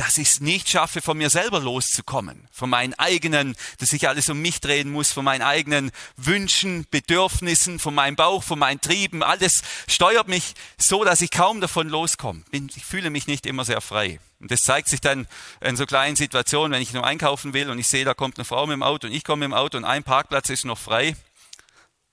dass 0.00 0.16
ich 0.16 0.28
es 0.28 0.40
nicht 0.40 0.70
schaffe, 0.70 1.02
von 1.02 1.18
mir 1.18 1.28
selber 1.28 1.60
loszukommen, 1.60 2.48
von 2.50 2.70
meinen 2.70 2.94
eigenen, 2.94 3.54
dass 3.80 3.92
ich 3.92 4.08
alles 4.08 4.30
um 4.30 4.40
mich 4.40 4.60
drehen 4.60 4.90
muss, 4.90 5.12
von 5.12 5.26
meinen 5.26 5.42
eigenen 5.42 5.92
Wünschen, 6.16 6.86
Bedürfnissen, 6.90 7.78
von 7.78 7.94
meinem 7.94 8.16
Bauch, 8.16 8.42
von 8.42 8.58
meinen 8.58 8.80
Trieben. 8.80 9.22
Alles 9.22 9.62
steuert 9.86 10.26
mich 10.26 10.54
so, 10.78 11.04
dass 11.04 11.20
ich 11.20 11.30
kaum 11.30 11.60
davon 11.60 11.90
loskomme. 11.90 12.42
Ich 12.50 12.86
fühle 12.86 13.10
mich 13.10 13.26
nicht 13.26 13.44
immer 13.44 13.66
sehr 13.66 13.82
frei. 13.82 14.20
Und 14.40 14.50
das 14.50 14.62
zeigt 14.62 14.88
sich 14.88 15.02
dann 15.02 15.26
in 15.60 15.76
so 15.76 15.84
kleinen 15.84 16.16
Situationen, 16.16 16.72
wenn 16.72 16.80
ich 16.80 16.94
nur 16.94 17.06
einkaufen 17.06 17.52
will 17.52 17.68
und 17.68 17.78
ich 17.78 17.86
sehe, 17.86 18.06
da 18.06 18.14
kommt 18.14 18.38
eine 18.38 18.46
Frau 18.46 18.66
mit 18.66 18.72
dem 18.72 18.82
Auto 18.82 19.06
und 19.06 19.12
ich 19.12 19.22
komme 19.22 19.46
mit 19.46 19.54
dem 19.54 19.58
Auto 19.58 19.76
und 19.76 19.84
ein 19.84 20.02
Parkplatz 20.02 20.48
ist 20.48 20.64
noch 20.64 20.78
frei. 20.78 21.14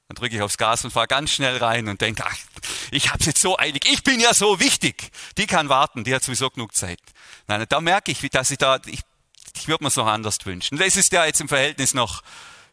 Dann 0.07 0.15
drücke 0.15 0.35
ich 0.35 0.41
aufs 0.41 0.57
Gas 0.57 0.85
und 0.85 0.91
fahre 0.91 1.07
ganz 1.07 1.31
schnell 1.31 1.57
rein 1.57 1.89
und 1.89 1.99
denke, 1.99 2.23
ach, 2.25 2.37
ich 2.91 3.09
habe 3.09 3.19
es 3.19 3.25
jetzt 3.25 3.41
so 3.41 3.59
eilig, 3.59 3.85
ich 3.91 4.03
bin 4.03 4.19
ja 4.19 4.33
so 4.33 4.59
wichtig. 4.59 5.11
Die 5.37 5.47
kann 5.47 5.67
warten, 5.67 6.03
die 6.03 6.15
hat 6.15 6.23
sowieso 6.23 6.49
genug 6.49 6.75
Zeit. 6.75 6.99
Nein, 7.47 7.65
da 7.67 7.81
merke 7.81 8.11
ich, 8.11 8.21
dass 8.29 8.51
ich 8.51 8.57
da, 8.57 8.79
ich, 8.85 9.01
ich 9.55 9.67
würde 9.67 9.83
mir 9.83 9.91
noch 9.93 10.07
anders 10.07 10.37
wünschen. 10.45 10.77
Das 10.77 10.95
ist 10.95 11.11
ja 11.11 11.25
jetzt 11.25 11.41
im 11.41 11.49
Verhältnis 11.49 11.93
noch 11.93 12.23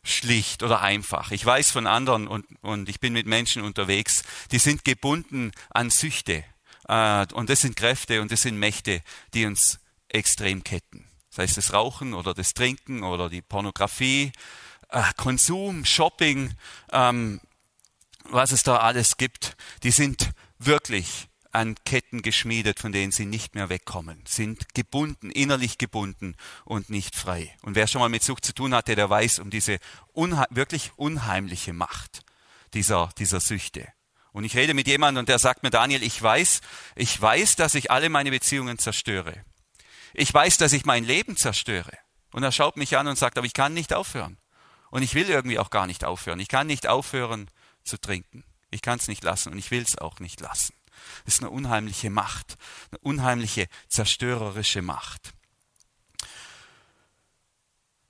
schlicht 0.05 0.63
oder 0.63 0.83
einfach. 0.83 1.33
Ich 1.33 1.45
weiß 1.45 1.71
von 1.71 1.87
anderen 1.87 2.29
und, 2.29 2.47
und 2.61 2.89
ich 2.89 3.01
bin 3.01 3.13
mit 3.13 3.27
Menschen 3.27 3.63
unterwegs, 3.63 4.23
die 4.53 4.59
sind 4.59 4.85
gebunden 4.85 5.51
an 5.71 5.91
Süchte. 5.91 6.45
Äh, 6.87 7.27
und 7.33 7.51
das 7.51 7.63
sind 7.63 7.75
Kräfte 7.75 8.21
und 8.21 8.31
das 8.31 8.43
sind 8.43 8.59
Mächte, 8.59 9.01
die 9.33 9.47
uns 9.47 9.81
extrem 10.09 10.63
ketten. 10.63 11.09
Sei 11.31 11.45
es 11.45 11.55
das 11.55 11.73
Rauchen 11.73 12.15
oder 12.15 12.33
das 12.33 12.55
Trinken 12.55 13.03
oder 13.03 13.29
die 13.29 13.43
Pornografie, 13.43 14.31
äh, 14.95 15.03
Konsum, 15.17 15.85
Shopping, 15.85 16.55
ähm, 16.93 17.41
was 18.31 18.53
es 18.53 18.63
da 18.63 18.79
alles 18.79 19.17
gibt, 19.17 19.57
die 19.83 19.91
sind 19.91 20.31
wirklich 20.59 21.29
an 21.53 21.77
Ketten 21.85 22.23
geschmiedet, 22.23 22.81
von 22.81 22.91
denen 22.91 23.13
sie 23.13 23.27
nicht 23.27 23.55
mehr 23.55 23.69
wegkommen, 23.69 24.25
sind 24.27 24.75
gebunden, 24.75 25.31
innerlich 25.31 25.79
gebunden 25.79 26.37
und 26.65 26.91
nicht 26.91 27.15
frei. 27.15 27.55
Und 27.63 27.77
wer 27.77 27.87
schon 27.87 28.01
mal 28.01 28.09
mit 28.09 28.23
Sucht 28.23 28.45
zu 28.45 28.55
tun 28.55 28.75
hatte, 28.75 28.97
der 28.97 29.11
weiß 29.11 29.39
um 29.39 29.51
diese 29.51 29.79
unhe 30.13 30.45
wirklich 30.51 30.93
unheimliche 30.97 31.73
Macht 31.73 32.23
dieser, 32.73 33.11
dieser 33.19 33.41
Süchte. 33.41 33.87
Und 34.33 34.43
ich 34.43 34.57
rede 34.57 34.75
mit 34.75 34.89
jemandem 34.89 35.21
und 35.21 35.29
der 35.29 35.39
sagt 35.39 35.63
mir, 35.63 35.71
Daniel, 35.71 36.03
ich 36.03 36.21
weiß, 36.21 36.61
ich 36.97 37.21
weiß, 37.21 37.55
dass 37.55 37.77
ich 37.77 37.93
alle 37.93 38.09
meine 38.09 38.31
Beziehungen 38.31 38.79
zerstöre. 38.79 39.45
Ich 40.13 40.35
weiß, 40.35 40.57
dass 40.57 40.73
ich 40.73 40.85
mein 40.85 41.05
Leben 41.05 41.37
zerstöre. 41.37 41.97
Und 42.33 42.43
er 42.43 42.51
schaut 42.51 42.77
mich 42.77 42.97
an 42.97 43.07
und 43.07 43.17
sagt, 43.17 43.39
aber 43.39 43.47
ich 43.47 43.53
kann 43.53 43.75
nicht 43.75 43.93
aufhören. 43.93 44.39
Und 44.95 45.03
ich 45.03 45.17
will 45.17 45.29
irgendwie 45.29 45.59
auch 45.59 45.71
gar 45.71 45.89
nicht 45.89 46.05
aufhören. 46.05 46.39
Ich 46.39 46.47
kann 46.47 46.69
nicht 46.69 46.87
aufhören 46.87 47.51
zu 47.83 48.01
trinken. 48.01 48.45
Ich 48.71 48.81
kann 48.81 48.97
es 48.97 49.09
nicht 49.09 49.25
lassen 49.25 49.51
und 49.51 49.59
ich 49.59 49.73
will 49.73 49.83
es 49.83 49.99
auch 49.99 50.21
nicht 50.21 50.41
lassen. 50.41 50.73
Das 51.25 51.35
ist 51.35 51.41
eine 51.41 51.51
unheimliche 51.51 52.11
Macht, 52.11 52.55
eine 52.93 53.01
unheimliche 53.01 53.67
zerstörerische 53.89 54.83
Macht. 54.83 55.33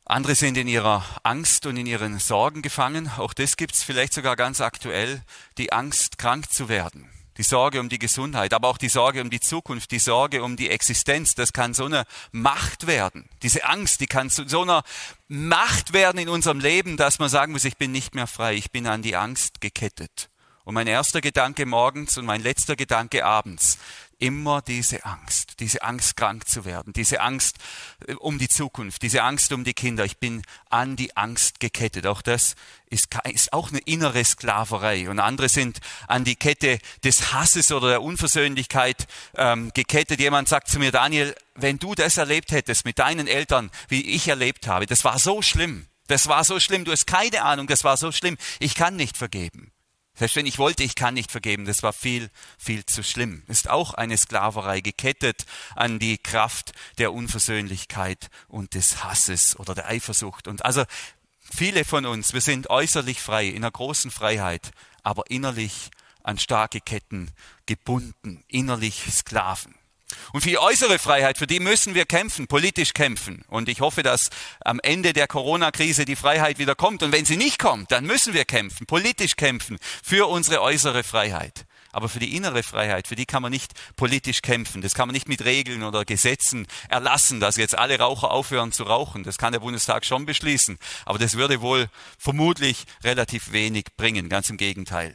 Andere 0.05 0.35
sind 0.35 0.59
in 0.59 0.69
ihrer 0.69 1.03
Angst 1.23 1.64
und 1.64 1.79
in 1.79 1.87
ihren 1.87 2.19
Sorgen 2.19 2.61
gefangen. 2.61 3.11
Auch 3.17 3.33
das 3.33 3.57
gibt 3.57 3.73
es 3.73 3.83
vielleicht 3.83 4.12
sogar 4.12 4.37
ganz 4.37 4.61
aktuell, 4.61 5.23
die 5.57 5.73
Angst, 5.73 6.19
krank 6.19 6.53
zu 6.53 6.69
werden 6.69 7.09
die 7.37 7.43
Sorge 7.43 7.81
um 7.81 7.88
die 7.88 7.99
Gesundheit, 7.99 8.53
aber 8.53 8.69
auch 8.69 8.79
die 8.79 8.88
Sorge 8.88 9.21
um 9.21 9.31
die 9.31 9.41
Zukunft, 9.41 9.91
die 9.91 9.99
Sorge 9.99 10.43
um 10.43 10.57
die 10.57 10.71
Existenz, 10.71 11.35
das 11.35 11.53
kann 11.53 11.75
so 11.75 11.85
eine 11.87 12.05
Macht 12.33 12.87
werden. 12.87 13.29
Diese 13.43 13.64
Angst, 13.64 14.00
die 14.00 14.07
kann 14.07 14.31
zu 14.31 14.49
so 14.49 14.62
einer 14.62 14.83
Macht 15.29 15.93
werden 15.93 16.19
in 16.19 16.29
unserem 16.29 16.61
Leben, 16.61 16.97
dass 16.97 17.19
man 17.19 17.29
sagen 17.29 17.53
muss, 17.53 17.64
ich 17.64 17.76
bin 17.76 17.93
nicht 17.93 18.14
mehr 18.14 18.26
frei, 18.26 18.55
ich 18.55 18.71
bin 18.71 18.87
an 18.87 19.03
die 19.03 19.17
Angst 19.17 19.61
gekettet. 19.61 20.31
Und 20.64 20.75
mein 20.75 20.87
erster 20.87 21.21
Gedanke 21.21 21.67
morgens 21.67 22.17
und 22.17 22.25
mein 22.25 22.43
letzter 22.43 22.75
Gedanke 22.75 23.25
abends, 23.25 23.79
immer 24.25 24.62
diese 24.62 25.04
Angst, 25.04 25.61
diese 25.61 25.83
Angst 25.83 26.16
krank 26.16 26.49
zu 26.49 26.64
werden, 26.64 26.95
diese 26.95 27.21
Angst 27.21 27.59
äh, 28.07 28.14
um 28.14 28.38
die 28.38 28.49
Zukunft, 28.49 29.02
diese 29.02 29.23
Angst 29.23 29.52
um 29.52 29.64
die 29.64 29.75
Kinder. 29.75 30.07
Ich 30.07 30.16
bin 30.16 30.43
an 30.71 30.97
die 30.97 31.14
Angst 31.14 31.61
gekettet. 31.61 32.07
Auch 32.07 32.23
das 32.23 32.54
ist, 32.88 33.09
ist 33.25 33.52
auch 33.52 33.69
eine 33.69 33.81
innere 33.81 34.25
Sklaverei. 34.25 35.11
Und 35.11 35.19
andere 35.19 35.50
sind 35.50 35.78
an 36.09 36.25
die 36.25 36.37
Kette 36.37 36.78
des 37.04 37.35
Hasses 37.35 37.71
oder 37.71 37.88
der 37.88 38.02
Unversöhnlichkeit 38.02 39.07
ähm, 39.37 39.71
gekettet. 39.75 40.21
Jemand 40.21 40.49
sagt 40.49 40.69
zu 40.69 40.78
mir, 40.78 40.90
Daniel, 40.90 41.35
wenn 41.54 41.78
du 41.78 41.95
das 41.95 42.16
erlebt 42.16 42.50
hättest 42.50 42.87
mit 42.87 42.99
deinen 42.99 43.26
Eltern, 43.26 43.71
wie 43.88 44.09
ich 44.09 44.26
erlebt 44.28 44.66
habe, 44.66 44.87
das 44.87 45.04
war 45.04 45.19
so 45.19 45.43
schlimm. 45.43 45.87
Das 46.07 46.28
war 46.28 46.45
so 46.45 46.61
schlimm. 46.61 46.87
Du 46.87 46.93
hast 46.93 47.07
keine 47.07 47.43
Ahnung, 47.43 47.66
das 47.66 47.85
war 47.85 47.99
so 47.99 48.11
schlimm. 48.11 48.38
Ich 48.59 48.75
kann 48.75 48.97
nicht 48.97 49.19
vergeben. 49.19 49.74
Selbst 50.16 50.37
wenn 50.37 50.47
ich 50.47 50.59
wollte, 50.59 50.85
ich 50.85 50.94
kann 50.94 51.14
nicht 51.14 51.33
vergeben, 51.33 51.64
das 51.64 51.83
war 51.83 51.92
viel, 51.92 52.30
viel 52.56 52.87
zu 52.87 53.02
schlimm. 53.02 53.42
Ist 53.49 53.68
auch 53.68 53.94
eine 53.94 54.16
Sklaverei 54.16 54.80
gekettet 54.80 55.44
an 55.75 55.99
die 55.99 56.18
Kraft 56.18 56.73
der 56.99 57.12
Unversöhnlichkeit 57.12 58.30
und 58.47 58.75
des 58.75 59.02
Hasses 59.02 59.59
oder 59.59 59.75
der 59.75 59.88
Eifersucht. 59.88 60.47
Und 60.47 60.64
also 60.64 60.85
viele 61.40 61.85
von 61.85 62.06
uns, 62.06 62.33
wir 62.33 62.40
sind 62.40 62.71
äußerlich 62.71 63.21
frei, 63.21 63.49
in 63.49 63.56
einer 63.56 63.73
großen 63.73 64.12
Freiheit, 64.12 64.71
aber 65.02 65.25
innerlich 65.30 65.90
an 66.23 66.38
starke 66.38 66.80
Ketten 66.80 67.33
gebunden, 67.66 68.44
innerlich 68.47 69.02
Sklaven. 69.11 69.75
Und 70.32 70.42
für 70.42 70.50
die 70.50 70.58
äußere 70.58 70.99
Freiheit, 70.99 71.38
für 71.38 71.46
die 71.46 71.61
müssen 71.61 71.94
wir 71.94 72.04
kämpfen, 72.04 72.46
politisch 72.46 72.92
kämpfen. 72.92 73.44
Und 73.49 73.68
ich 73.68 73.80
hoffe, 73.80 74.02
dass 74.02 74.30
am 74.64 74.80
Ende 74.80 75.12
der 75.12 75.26
Corona-Krise 75.26 76.04
die 76.04 76.16
Freiheit 76.16 76.58
wieder 76.58 76.75
kommt. 76.75 77.02
Und 77.02 77.12
wenn 77.12 77.25
sie 77.25 77.37
nicht 77.37 77.58
kommt, 77.58 77.92
dann 77.92 78.04
müssen 78.04 78.34
wir 78.34 78.44
kämpfen, 78.44 78.87
politisch 78.87 79.37
kämpfen 79.37 79.78
für 80.02 80.28
unsere 80.28 80.61
äußere 80.61 81.04
Freiheit. 81.04 81.66
Aber 81.92 82.08
für 82.08 82.18
die 82.18 82.34
innere 82.34 82.64
Freiheit, 82.64 83.06
für 83.06 83.14
die 83.14 83.25
kann 83.25 83.42
man 83.42 83.52
nicht 83.52 83.73
politisch 83.94 84.42
kämpfen. 84.42 84.82
Das 84.82 84.94
kann 84.94 85.06
man 85.06 85.14
nicht 85.14 85.28
mit 85.28 85.44
Regeln 85.44 85.84
oder 85.84 86.04
Gesetzen 86.04 86.66
erlassen, 86.88 87.38
dass 87.38 87.56
jetzt 87.56 87.78
alle 87.78 87.99
Raucher 88.00 88.32
aufhören 88.32 88.73
zu 88.73 88.82
rauchen. 88.82 89.23
Das 89.23 89.38
kann 89.38 89.52
der 89.52 89.61
Bundestag 89.61 90.04
schon 90.04 90.26
beschließen. 90.26 90.76
Aber 91.04 91.20
das 91.20 91.37
würde 91.37 91.61
wohl 91.61 91.88
vermutlich 92.18 92.84
relativ 93.04 93.52
wenig 93.52 93.87
bringen. 93.96 94.28
Ganz 94.28 94.50
im 94.50 94.56
Gegenteil. 94.56 95.14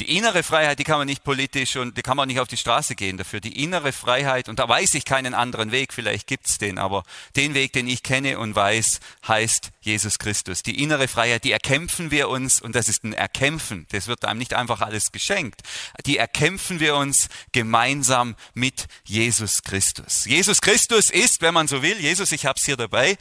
Die 0.00 0.16
innere 0.16 0.42
Freiheit, 0.42 0.78
die 0.78 0.84
kann 0.84 0.98
man 0.98 1.06
nicht 1.06 1.24
politisch 1.24 1.76
und 1.76 1.96
die 1.96 2.02
kann 2.02 2.16
man 2.16 2.28
nicht 2.28 2.40
auf 2.40 2.48
die 2.48 2.56
Straße 2.56 2.94
gehen 2.94 3.16
dafür. 3.16 3.40
Die 3.40 3.62
innere 3.62 3.92
Freiheit, 3.92 4.48
und 4.48 4.58
da 4.58 4.68
weiß 4.68 4.94
ich 4.94 5.04
keinen 5.04 5.34
anderen 5.34 5.72
Weg, 5.72 5.92
vielleicht 5.92 6.26
gibt's 6.26 6.58
den, 6.58 6.78
aber 6.78 7.04
den 7.36 7.54
Weg, 7.54 7.72
den 7.72 7.88
ich 7.88 8.02
kenne 8.02 8.38
und 8.38 8.54
weiß, 8.54 9.00
heißt 9.26 9.70
Jesus 9.80 10.18
Christus. 10.18 10.62
Die 10.62 10.82
innere 10.82 11.08
Freiheit, 11.08 11.44
die 11.44 11.52
erkämpfen 11.52 12.10
wir 12.10 12.28
uns, 12.28 12.60
und 12.60 12.74
das 12.74 12.88
ist 12.88 13.04
ein 13.04 13.12
Erkämpfen, 13.12 13.86
das 13.90 14.06
wird 14.06 14.24
einem 14.24 14.38
nicht 14.38 14.54
einfach 14.54 14.80
alles 14.80 15.12
geschenkt, 15.12 15.62
die 16.04 16.16
erkämpfen 16.16 16.80
wir 16.80 16.96
uns 16.96 17.28
gemeinsam 17.52 18.36
mit 18.54 18.86
Jesus 19.04 19.62
Christus. 19.62 20.24
Jesus 20.24 20.60
Christus 20.60 21.10
ist, 21.10 21.42
wenn 21.42 21.54
man 21.54 21.68
so 21.68 21.82
will, 21.82 21.98
Jesus, 21.98 22.32
ich 22.32 22.46
hab's 22.46 22.64
hier 22.64 22.76
dabei, 22.76 23.16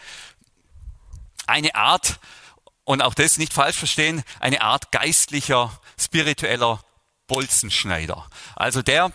eine 1.48 1.76
Art 1.76 2.20
und 2.86 3.02
auch 3.02 3.14
das 3.14 3.38
nicht 3.38 3.54
falsch 3.54 3.78
verstehen, 3.78 4.24
eine 4.40 4.62
Art 4.62 4.92
geistlicher, 4.92 5.78
spiritueller 6.00 6.82
Bolzenschneider. 7.28 8.30
Also 8.56 8.82
der, 8.82 9.12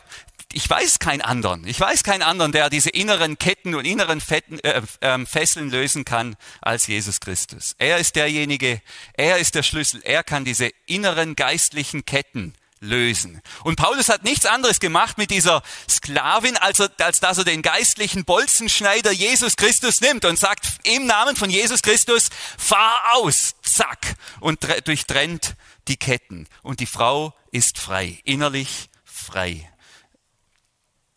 ich 0.53 0.69
weiß 0.69 0.99
keinen 0.99 1.23
anderen, 1.23 1.67
ich 1.67 1.79
weiß 1.79 2.03
keinen 2.03 2.23
anderen, 2.23 2.53
der 2.53 2.69
diese 2.69 2.91
inneren 2.91 3.39
Ketten 3.39 3.75
und 3.75 3.85
inneren 3.85 4.21
Fetten, 4.21 4.59
äh, 4.61 4.83
äh, 5.01 5.25
Fesseln 5.25 5.71
lösen 5.71 6.05
kann 6.05 6.37
als 6.61 6.89
Jesus 6.89 7.21
Christus. 7.21 7.77
Er 7.79 7.99
ist 7.99 8.17
derjenige, 8.17 8.83
er 9.15 9.39
ist 9.39 9.55
der 9.55 9.63
Schlüssel, 9.63 10.03
er 10.05 10.25
kann 10.25 10.45
diese 10.45 10.71
inneren 10.87 11.37
geistlichen 11.37 12.05
Ketten 12.05 12.55
lösen. 12.81 13.43
Und 13.63 13.77
Paulus 13.77 14.09
hat 14.09 14.25
nichts 14.25 14.47
anderes 14.47 14.81
gemacht 14.81 15.19
mit 15.19 15.31
dieser 15.31 15.63
Sklavin, 15.89 16.57
als, 16.57 16.81
er, 16.81 16.91
als 16.99 17.21
dass 17.21 17.39
er 17.39 17.45
den 17.45 17.63
geistlichen 17.63 18.25
Bolzenschneider 18.25 19.13
Jesus 19.13 19.57
Christus 19.57 20.01
nimmt 20.01 20.25
und 20.25 20.39
sagt, 20.39 20.67
im 20.85 21.07
Namen 21.07 21.37
von 21.37 21.51
Jesus 21.51 21.83
Christus, 21.83 22.31
fahr 22.59 22.99
aus, 23.15 23.55
zack, 23.63 24.17
und 24.41 24.67
durchtrennt 24.87 25.57
die 25.89 25.99
Ketten. 25.99 26.49
Und 26.63 26.81
die 26.81 26.87
Frau 26.87 27.35
ist 27.53 27.79
frei, 27.79 28.19
innerlich 28.25 28.89
frei. 29.05 29.71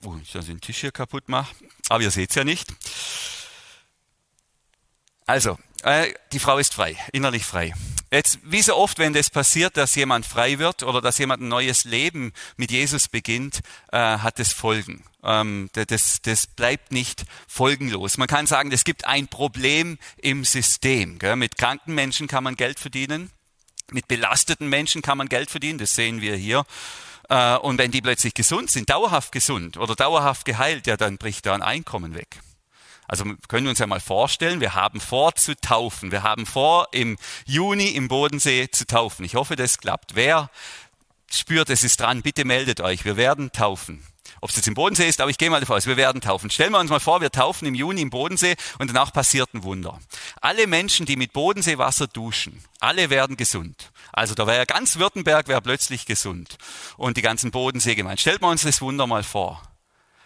Oh, 0.03 0.17
ich 0.22 0.32
soll 0.32 0.43
den 0.43 0.60
Tisch 0.60 0.82
hier 0.82 0.91
kaputt 0.91 1.29
machen, 1.29 1.70
aber 1.88 2.03
ihr 2.03 2.12
seht 2.12 2.32
es 2.32 2.36
ja 2.36 2.43
nicht. 2.43 2.67
Also, 5.25 5.58
äh, 5.84 6.13
die 6.34 6.39
Frau 6.39 6.58
ist 6.58 6.74
frei, 6.74 6.98
innerlich 7.13 7.46
frei. 7.46 7.74
Jetzt, 8.13 8.38
wie 8.43 8.62
so 8.62 8.75
oft, 8.75 9.00
wenn 9.00 9.13
das 9.13 9.32
passiert, 9.32 9.75
dass 9.75 9.96
jemand 9.96 10.27
frei 10.27 10.60
wird 10.60 10.84
oder 10.84 11.01
dass 11.01 11.17
jemand 11.17 11.41
ein 11.41 11.48
neues 11.48 11.84
Leben 11.84 12.32
mit 12.58 12.70
Jesus 12.70 13.08
beginnt, 13.08 13.62
äh, 13.91 13.98
hat 13.98 14.39
es 14.39 14.53
Folgen. 14.53 15.03
Ähm, 15.24 15.72
das, 15.74 16.22
das 16.22 16.46
bleibt 16.46 16.91
nicht 16.91 17.24
folgenlos. 17.48 18.20
Man 18.20 18.27
kann 18.27 18.46
sagen, 18.46 18.72
es 18.72 18.84
gibt 18.84 19.05
ein 19.05 19.27
Problem 19.27 19.98
im 20.17 20.46
System. 20.46 21.17
Gell? 21.17 21.38
Mit 21.38 21.58
kranken 21.58 21.96
Menschen 21.96 22.27
kann 22.27 22.43
man 22.43 22.55
Geld 22.55 22.79
verdienen. 22.79 23.32
Mit 23.91 24.08
belasteten 24.08 24.70
Menschen 24.70 25.01
kann 25.01 25.17
man 25.17 25.27
Geld 25.27 25.50
verdienen. 25.50 25.79
Das 25.79 25.96
sehen 25.96 26.22
wir 26.22 26.36
hier. 26.36 26.65
Äh, 27.29 27.55
und 27.55 27.79
wenn 27.79 27.89
die 27.89 28.03
plötzlich 28.03 28.36
gesund 28.36 28.70
sind, 28.70 28.91
dauerhaft 28.91 29.32
gesund 29.32 29.77
oder 29.77 29.96
dauerhaft 29.96 30.46
geheilt, 30.46 30.86
ja, 30.86 30.98
dann 30.98 31.17
bricht 31.17 31.48
da 31.48 31.55
ein 31.55 31.63
Einkommen 31.63 32.13
weg. 32.13 32.41
Also 33.13 33.25
können 33.48 33.67
wir 33.67 33.70
uns 33.70 33.77
ja 33.77 33.86
mal 33.86 34.00
vorstellen, 34.00 34.60
wir 34.60 34.74
haben 34.74 35.00
vor 35.00 35.36
zu 35.36 35.55
taufen. 35.55 36.12
Wir 36.12 36.24
haben 36.24 36.48
vor, 36.48 36.88
im 36.93 37.20
Juni 37.46 37.89
im 37.89 38.08
Bodensee 38.08 38.70
zu 38.72 38.88
taufen. 38.88 39.24
Ich 39.24 39.36
hoffe, 39.36 39.55
das 39.55 39.77
klappt. 39.77 40.15
Wer 40.15 40.50
spürt, 41.32 41.70
es 41.70 41.84
ist 41.84 42.00
dran, 42.00 42.24
bitte 42.24 42.43
meldet 42.43 42.82
euch. 42.82 43.05
Wir 43.05 43.15
werden 43.15 43.51
taufen. 43.51 44.03
Ob 44.41 44.50
es 44.50 44.55
jetzt 44.55 44.67
im 44.67 44.74
Bodensee 44.74 45.08
ist, 45.08 45.22
aber 45.22 45.29
ich 45.29 45.38
gehe 45.38 45.51
mal 45.51 45.60
davon 45.60 45.77
aus, 45.77 45.86
wir 45.86 45.96
werden 45.96 46.22
taufen. 46.22 46.50
Stellen 46.50 46.72
wir 46.72 46.79
uns 46.79 46.89
mal 46.89 47.00
vor, 47.00 47.22
wir 47.22 47.29
taufen 47.29 47.67
im 47.67 47.75
Juni 47.75 48.01
im 48.01 48.10
Bodensee 48.10 48.55
und 48.79 48.89
danach 48.89 49.13
passiert 49.13 49.53
ein 49.53 49.62
Wunder. 49.62 50.00
Alle 50.41 50.65
Menschen, 50.65 51.05
die 51.05 51.15
mit 51.15 51.34
Bodenseewasser 51.34 52.08
duschen, 52.08 52.63
alle 52.79 53.12
werden 53.12 53.38
gesund. 53.38 53.91
Also 54.12 54.34
da 54.34 54.48
wäre 54.48 54.65
ganz 54.65 54.98
Württemberg 54.98 55.48
wäre 55.48 55.62
plötzlich 55.62 56.08
gesund 56.08 56.58
und 56.98 57.15
die 57.15 57.22
ganzen 57.22 57.51
Bodensee 57.51 57.93
gemeint. 57.93 58.22
Stellt 58.22 58.41
man 58.41 58.50
uns 58.50 58.63
das 58.63 58.82
Wunder 58.82 59.05
mal 59.05 59.22
vor. 59.22 59.62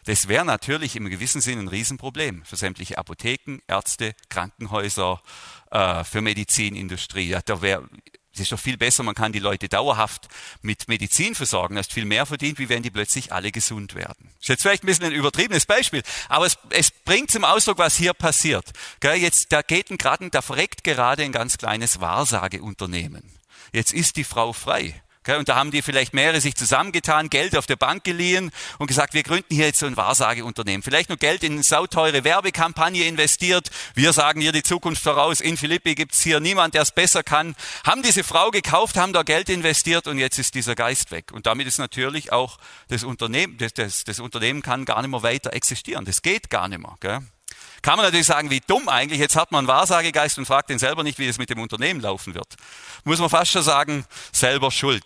Das 0.07 0.29
wäre 0.29 0.45
natürlich 0.45 0.95
im 0.95 1.09
gewissen 1.09 1.41
Sinn 1.41 1.59
ein 1.59 1.67
Riesenproblem 1.67 2.45
für 2.45 2.55
sämtliche 2.55 2.97
Apotheken, 2.97 3.59
Ärzte, 3.67 4.15
Krankenhäuser, 4.29 5.21
äh, 5.69 6.05
für 6.05 6.21
Medizinindustrie. 6.21 7.37
Da 7.45 7.61
wäre 7.61 7.89
es 8.31 8.39
ist 8.39 8.51
doch 8.53 8.59
viel 8.59 8.77
besser, 8.77 9.03
man 9.03 9.15
kann 9.15 9.33
die 9.33 9.39
Leute 9.39 9.67
dauerhaft 9.67 10.29
mit 10.61 10.87
Medizin 10.87 11.35
versorgen, 11.35 11.75
das 11.75 11.87
ist 11.87 11.93
viel 11.93 12.05
mehr 12.05 12.25
verdient, 12.25 12.59
wie 12.59 12.69
wenn 12.69 12.83
die 12.83 12.91
plötzlich 12.91 13.33
alle 13.33 13.51
gesund 13.51 13.95
werden. 13.95 14.29
Das 14.35 14.43
ist 14.43 14.49
jetzt 14.49 14.61
vielleicht 14.61 14.83
ein 14.83 14.87
bisschen 14.87 15.05
ein 15.05 15.11
übertriebenes 15.11 15.65
Beispiel, 15.65 16.03
aber 16.29 16.45
es, 16.45 16.57
es 16.69 16.91
bringt 16.91 17.31
zum 17.31 17.43
Ausdruck, 17.43 17.79
was 17.79 17.97
hier 17.97 18.13
passiert. 18.13 18.71
Gell, 19.01 19.15
jetzt, 19.15 19.47
da 19.49 19.61
geht 19.61 19.89
ein 19.89 19.97
gerade, 19.97 20.29
da 20.29 20.41
verreckt 20.41 20.85
gerade 20.85 21.23
ein 21.23 21.31
ganz 21.33 21.57
kleines 21.57 21.99
Wahrsageunternehmen. 21.99 23.23
Jetzt 23.73 23.91
ist 23.91 24.15
die 24.15 24.23
Frau 24.23 24.53
frei. 24.53 25.01
Und 25.35 25.49
da 25.49 25.55
haben 25.55 25.71
die 25.71 25.81
vielleicht 25.81 26.13
mehrere 26.13 26.39
sich 26.39 26.55
zusammengetan, 26.55 27.29
Geld 27.29 27.57
auf 27.57 27.65
der 27.65 27.75
Bank 27.75 28.03
geliehen 28.03 28.51
und 28.77 28.87
gesagt, 28.87 29.13
wir 29.13 29.23
gründen 29.23 29.53
hier 29.53 29.65
jetzt 29.65 29.79
so 29.79 29.85
ein 29.85 29.97
Wahrsageunternehmen. 29.97 30.83
Vielleicht 30.83 31.09
nur 31.09 31.17
Geld 31.17 31.43
in 31.43 31.53
eine 31.53 31.63
sauteure 31.63 32.23
Werbekampagne 32.23 33.05
investiert. 33.05 33.69
Wir 33.93 34.13
sagen 34.13 34.39
hier 34.41 34.51
die 34.51 34.63
Zukunft 34.63 35.01
voraus. 35.01 35.41
In 35.41 35.57
Philippi 35.57 35.95
gibt's 35.95 36.21
hier 36.21 36.39
niemand, 36.39 36.73
der 36.73 36.83
es 36.83 36.91
besser 36.91 37.23
kann. 37.23 37.55
Haben 37.85 38.03
diese 38.03 38.23
Frau 38.23 38.51
gekauft, 38.51 38.97
haben 38.97 39.13
da 39.13 39.23
Geld 39.23 39.49
investiert 39.49 40.07
und 40.07 40.17
jetzt 40.17 40.39
ist 40.39 40.55
dieser 40.55 40.75
Geist 40.75 41.11
weg. 41.11 41.31
Und 41.31 41.45
damit 41.45 41.67
ist 41.67 41.77
natürlich 41.77 42.31
auch 42.31 42.57
das 42.87 43.03
Unternehmen, 43.03 43.57
das, 43.57 43.73
das, 43.73 44.03
das 44.03 44.19
Unternehmen 44.19 44.61
kann 44.61 44.85
gar 44.85 45.01
nicht 45.01 45.11
mehr 45.11 45.23
weiter 45.23 45.53
existieren. 45.53 46.05
Das 46.05 46.21
geht 46.21 46.49
gar 46.49 46.67
nicht 46.67 46.79
mehr. 46.79 46.95
Gell? 46.99 47.19
Kann 47.81 47.97
man 47.97 48.05
natürlich 48.05 48.25
sagen, 48.25 48.49
wie 48.49 48.61
dumm 48.61 48.89
eigentlich. 48.89 49.19
Jetzt 49.19 49.35
hat 49.35 49.51
man 49.51 49.59
einen 49.59 49.67
Wahrsagegeist 49.67 50.37
und 50.37 50.45
fragt 50.45 50.69
den 50.69 50.79
selber 50.79 51.03
nicht, 51.03 51.19
wie 51.19 51.27
es 51.27 51.37
mit 51.37 51.49
dem 51.49 51.59
Unternehmen 51.59 52.01
laufen 52.01 52.33
wird. 52.33 52.55
Muss 53.03 53.19
man 53.19 53.29
fast 53.29 53.51
schon 53.51 53.63
sagen, 53.63 54.05
selber 54.31 54.71
schuld. 54.71 55.03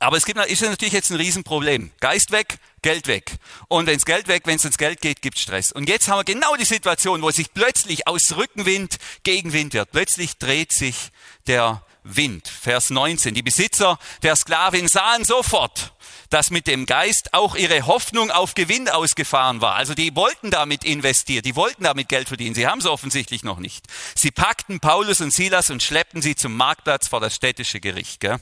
Aber 0.00 0.16
es 0.16 0.24
gibt, 0.24 0.38
ist 0.46 0.62
natürlich 0.62 0.94
jetzt 0.94 1.10
ein 1.10 1.16
Riesenproblem. 1.16 1.90
Geist 2.00 2.30
weg, 2.32 2.58
Geld 2.80 3.06
weg. 3.06 3.36
Und 3.68 3.86
wenns 3.86 4.04
Geld 4.04 4.26
weg, 4.26 4.42
wenn 4.46 4.56
es 4.56 4.64
ins 4.64 4.78
Geld 4.78 5.00
geht, 5.00 5.20
gibt 5.20 5.38
Stress. 5.38 5.70
Und 5.70 5.88
jetzt 5.88 6.08
haben 6.08 6.18
wir 6.18 6.24
genau 6.24 6.56
die 6.56 6.64
Situation, 6.64 7.20
wo 7.20 7.30
sich 7.30 7.52
plötzlich 7.52 8.06
aus 8.08 8.34
Rückenwind 8.36 8.96
Gegenwind 9.22 9.74
wird. 9.74 9.92
Plötzlich 9.92 10.38
dreht 10.38 10.72
sich 10.72 11.10
der 11.46 11.84
Wind. 12.04 12.48
Vers 12.48 12.90
19. 12.90 13.34
Die 13.34 13.42
Besitzer 13.42 13.98
der 14.22 14.36
Sklavin 14.36 14.88
sahen 14.88 15.24
sofort, 15.24 15.92
dass 16.30 16.50
mit 16.50 16.66
dem 16.66 16.86
Geist 16.86 17.34
auch 17.34 17.56
ihre 17.56 17.86
Hoffnung 17.86 18.30
auf 18.30 18.54
Gewinn 18.54 18.88
ausgefahren 18.88 19.60
war. 19.60 19.74
Also 19.74 19.94
die 19.94 20.16
wollten 20.16 20.50
damit 20.50 20.82
investieren, 20.82 21.42
die 21.42 21.56
wollten 21.56 21.84
damit 21.84 22.08
Geld 22.08 22.28
verdienen. 22.28 22.54
Sie 22.54 22.66
haben 22.66 22.78
es 22.78 22.86
offensichtlich 22.86 23.44
noch 23.44 23.58
nicht. 23.58 23.86
Sie 24.14 24.30
packten 24.30 24.80
Paulus 24.80 25.20
und 25.20 25.32
Silas 25.32 25.70
und 25.70 25.82
schleppten 25.82 26.22
sie 26.22 26.34
zum 26.34 26.56
Marktplatz 26.56 27.08
vor 27.08 27.20
das 27.20 27.34
städtische 27.34 27.80
Gericht. 27.80 28.20
Gell? 28.20 28.38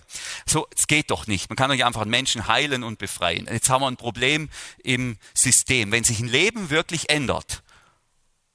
So, 0.46 0.66
es 0.76 0.86
geht 0.86 1.10
doch 1.10 1.26
nicht. 1.26 1.48
Man 1.48 1.56
kann 1.56 1.68
doch 1.68 1.74
nicht 1.74 1.84
einfach 1.84 2.02
einen 2.02 2.10
Menschen 2.10 2.46
heilen 2.46 2.84
und 2.84 2.98
befreien. 2.98 3.48
Jetzt 3.50 3.68
haben 3.70 3.82
wir 3.82 3.88
ein 3.88 3.96
Problem 3.96 4.50
im 4.84 5.16
System. 5.34 5.90
Wenn 5.90 6.04
sich 6.04 6.20
ein 6.20 6.28
Leben 6.28 6.70
wirklich 6.70 7.10
ändert 7.10 7.62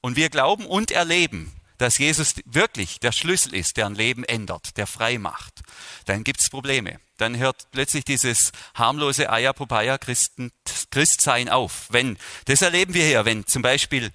und 0.01 0.15
wir 0.15 0.29
glauben 0.29 0.65
und 0.65 0.91
erleben, 0.91 1.51
dass 1.77 1.97
Jesus 1.97 2.35
wirklich 2.45 2.99
der 2.99 3.11
Schlüssel 3.11 3.53
ist, 3.53 3.77
der 3.77 3.85
ein 3.87 3.95
Leben 3.95 4.23
ändert, 4.23 4.77
der 4.77 4.87
frei 4.87 5.17
macht, 5.17 5.61
dann 6.05 6.23
gibt 6.23 6.41
es 6.41 6.49
Probleme. 6.49 6.99
Dann 7.17 7.37
hört 7.37 7.67
plötzlich 7.71 8.03
dieses 8.03 8.51
harmlose 8.73 9.29
Ayapopaya 9.29 9.97
Christsein 9.97 11.49
auf. 11.49 11.87
Wenn, 11.89 12.17
das 12.45 12.61
erleben 12.61 12.93
wir 12.93 13.05
hier, 13.05 13.25
wenn 13.25 13.45
zum 13.45 13.61
Beispiel 13.61 14.11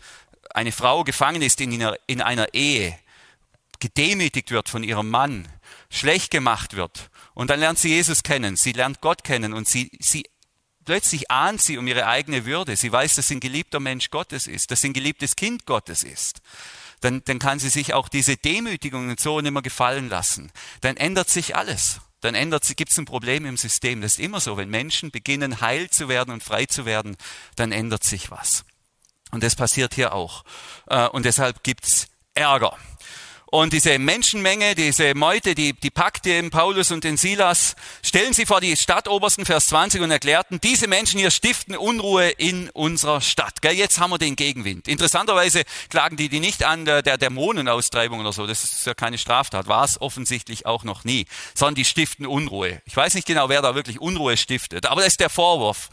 eine 0.50 0.72
Frau 0.72 1.04
gefangen 1.04 1.42
ist 1.42 1.60
in 1.60 1.72
einer, 1.74 1.96
in 2.06 2.20
einer 2.20 2.52
Ehe, 2.54 2.98
gedemütigt 3.78 4.50
wird 4.50 4.68
von 4.68 4.84
ihrem 4.84 5.08
Mann, 5.08 5.48
schlecht 5.90 6.30
gemacht 6.30 6.76
wird, 6.76 7.10
und 7.32 7.48
dann 7.48 7.60
lernt 7.60 7.78
sie 7.78 7.88
Jesus 7.88 8.22
kennen, 8.22 8.56
sie 8.56 8.72
lernt 8.72 9.00
Gott 9.00 9.24
kennen 9.24 9.54
und 9.54 9.66
sie, 9.66 9.90
sie 9.98 10.24
plötzlich 10.84 11.30
ahnt 11.30 11.62
sie 11.62 11.78
um 11.78 11.86
ihre 11.86 12.06
eigene 12.06 12.44
Würde. 12.44 12.76
Sie 12.76 12.92
weiß, 12.92 13.14
dass 13.14 13.28
sie 13.28 13.36
ein 13.36 13.40
geliebter 13.40 13.80
Mensch 13.80 14.10
Gottes 14.10 14.46
ist, 14.46 14.70
dass 14.70 14.82
sie 14.82 14.88
ein 14.88 14.92
geliebtes 14.92 15.36
Kind 15.36 15.64
Gottes 15.64 16.02
ist 16.02 16.42
dann, 17.00 17.22
dann 17.24 17.38
kann 17.38 17.58
sie 17.58 17.70
sich 17.70 17.94
auch 17.94 18.08
diese 18.08 18.36
Demütigungen 18.36 19.16
so 19.18 19.40
nicht 19.40 19.52
mehr 19.52 19.62
gefallen 19.62 20.08
lassen. 20.08 20.52
Dann 20.80 20.96
ändert 20.96 21.28
sich 21.28 21.56
alles. 21.56 22.00
Dann 22.20 22.34
ändert 22.34 22.64
sich, 22.64 22.76
gibt 22.76 22.90
es 22.90 22.98
ein 22.98 23.06
Problem 23.06 23.46
im 23.46 23.56
System. 23.56 24.02
Das 24.02 24.12
ist 24.12 24.20
immer 24.20 24.40
so. 24.40 24.56
Wenn 24.56 24.68
Menschen 24.68 25.10
beginnen, 25.10 25.60
heil 25.60 25.88
zu 25.88 26.08
werden 26.08 26.32
und 26.32 26.42
frei 26.42 26.66
zu 26.66 26.84
werden, 26.84 27.16
dann 27.56 27.72
ändert 27.72 28.04
sich 28.04 28.30
was. 28.30 28.64
Und 29.30 29.42
das 29.42 29.56
passiert 29.56 29.94
hier 29.94 30.12
auch. 30.12 30.44
Äh, 30.86 31.08
und 31.08 31.24
deshalb 31.24 31.62
gibt's 31.62 32.08
Ärger. 32.34 32.76
Und 33.50 33.72
diese 33.72 33.98
Menschenmenge, 33.98 34.76
diese 34.76 35.14
Meute, 35.16 35.56
die, 35.56 35.72
die 35.72 35.90
packte 35.90 36.28
den 36.28 36.50
Paulus 36.50 36.92
und 36.92 37.02
den 37.02 37.16
Silas, 37.16 37.74
stellen 38.00 38.32
sie 38.32 38.46
vor 38.46 38.60
die 38.60 38.76
Stadtobersten, 38.76 39.44
Vers 39.44 39.66
20, 39.66 40.02
und 40.02 40.12
erklärten, 40.12 40.60
diese 40.60 40.86
Menschen 40.86 41.18
hier 41.18 41.32
stiften 41.32 41.76
Unruhe 41.76 42.28
in 42.28 42.70
unserer 42.70 43.20
Stadt. 43.20 43.60
Gell, 43.60 43.72
jetzt 43.72 43.98
haben 43.98 44.10
wir 44.10 44.18
den 44.18 44.36
Gegenwind. 44.36 44.86
Interessanterweise 44.86 45.64
klagen 45.88 46.16
die 46.16 46.28
die 46.28 46.38
nicht 46.38 46.62
an 46.62 46.84
der, 46.84 47.02
der 47.02 47.18
Dämonenaustreibung 47.18 48.20
oder 48.20 48.32
so. 48.32 48.46
Das 48.46 48.62
ist 48.62 48.86
ja 48.86 48.94
keine 48.94 49.18
Straftat. 49.18 49.66
War 49.66 49.84
es 49.84 50.00
offensichtlich 50.00 50.66
auch 50.66 50.84
noch 50.84 51.02
nie. 51.02 51.26
Sondern 51.54 51.74
die 51.74 51.84
stiften 51.84 52.26
Unruhe. 52.26 52.80
Ich 52.84 52.96
weiß 52.96 53.14
nicht 53.14 53.26
genau, 53.26 53.48
wer 53.48 53.62
da 53.62 53.74
wirklich 53.74 54.00
Unruhe 54.00 54.36
stiftet. 54.36 54.86
Aber 54.86 55.00
das 55.00 55.14
ist 55.14 55.20
der 55.20 55.30
Vorwurf. 55.30 55.88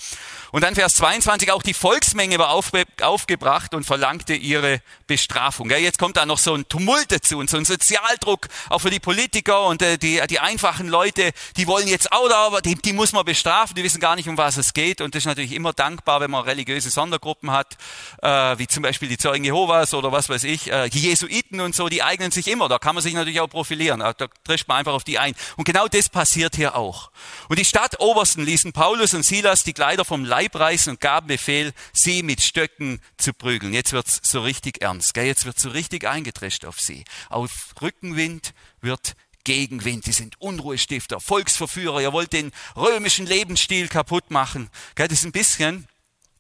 Und 0.52 0.64
dann 0.64 0.76
Vers 0.76 0.94
22, 0.96 1.52
auch 1.52 1.64
die 1.64 1.74
Volksmenge 1.74 2.38
war 2.38 2.52
aufge, 2.52 2.86
aufgebracht 3.02 3.74
und 3.74 3.84
verlangte 3.84 4.36
ihre 4.36 4.82
Bestrafung. 5.08 5.70
Gell, 5.70 5.82
jetzt 5.82 5.98
kommt 5.98 6.18
da 6.18 6.26
noch 6.26 6.38
so 6.38 6.54
ein 6.54 6.68
Tumult 6.70 7.12
dazu 7.12 7.47
und 7.48 7.66
so 7.66 7.74
ein 7.74 7.78
Sozialdruck 7.78 8.48
auch 8.70 8.80
für 8.80 8.90
die 8.90 9.00
Politiker 9.00 9.66
und 9.66 9.82
äh, 9.82 9.98
die, 9.98 10.22
die 10.30 10.40
einfachen 10.40 10.88
Leute, 10.88 11.32
die 11.56 11.68
wollen 11.68 11.88
jetzt 11.88 12.12
auch 12.12 12.28
da, 12.28 12.62
die, 12.62 12.76
die 12.76 12.94
muss 12.94 13.14
man 13.14 13.26
bestrafen, 13.26 13.76
die 13.76 13.84
wissen 13.84 14.00
gar 14.00 14.16
nicht, 14.16 14.28
um 14.28 14.38
was 14.38 14.58
es 14.58 14.74
geht. 14.74 15.02
Und 15.02 15.16
das 15.16 15.22
ist 15.22 15.26
natürlich 15.26 15.54
immer 15.54 15.74
dankbar, 15.74 16.20
wenn 16.20 16.32
man 16.32 16.44
religiöse 16.44 16.90
Sondergruppen 16.90 17.52
hat, 17.52 17.78
äh, 18.22 18.58
wie 18.58 18.68
zum 18.68 18.84
Beispiel 18.84 19.08
die 19.08 19.18
Zeugen 19.18 19.44
Jehovas 19.44 19.94
oder 19.94 20.12
was 20.12 20.30
weiß 20.30 20.44
ich, 20.44 20.72
äh, 20.72 20.90
die 20.90 21.00
Jesuiten 21.00 21.62
und 21.62 21.76
so, 21.76 21.90
die 21.90 22.04
eignen 22.04 22.32
sich 22.32 22.48
immer. 22.48 22.68
Da 22.70 22.80
kann 22.80 22.96
man 22.96 23.04
sich 23.04 23.14
natürlich 23.14 23.40
auch 23.40 23.48
profilieren. 23.48 24.00
Da 24.00 24.14
trischt 24.44 24.68
man 24.68 24.78
einfach 24.78 24.94
auf 24.94 25.04
die 25.04 25.20
ein. 25.20 25.36
Und 25.56 25.66
genau 25.66 25.88
das 25.88 26.10
passiert 26.10 26.56
hier 26.56 26.76
auch. 26.76 27.12
Und 27.50 27.60
die 27.60 27.66
Stadtobersten 27.66 28.46
ließen 28.46 28.74
Paulus 28.74 29.14
und 29.14 29.24
Silas 29.24 29.64
die 29.64 29.74
Kleider 29.74 30.06
vom 30.06 30.26
Leib 30.26 30.56
reißen 30.56 30.92
und 30.92 31.00
gaben 31.00 31.28
Befehl, 31.28 31.74
sie 31.94 32.24
mit 32.24 32.42
Stöcken 32.42 33.02
zu 33.18 33.34
prügeln. 33.34 33.74
Jetzt 33.74 33.94
wird's 33.94 34.20
so 34.24 34.42
richtig 34.42 34.82
ernst. 34.82 35.14
Gell? 35.14 35.26
Jetzt 35.26 35.46
wird 35.46 35.60
so 35.60 35.70
richtig 35.70 36.08
eingetrescht 36.08 36.66
auf 36.66 36.80
sie. 36.80 37.04
Auf 37.38 37.76
Rückenwind 37.84 38.56
wird 38.82 39.16
Gegenwind. 39.44 40.08
Die 40.08 40.12
sind 40.12 40.42
Unruhestifter, 40.42 41.20
Volksverführer. 41.20 42.02
Ihr 42.02 42.12
wollt 42.12 42.34
den 42.34 42.52
römischen 42.76 43.28
Lebensstil 43.28 43.90
kaputt 43.90 44.32
machen. 44.32 44.72
Das 44.96 45.10
ist 45.10 45.24
ein 45.24 45.32
bisschen, 45.32 45.88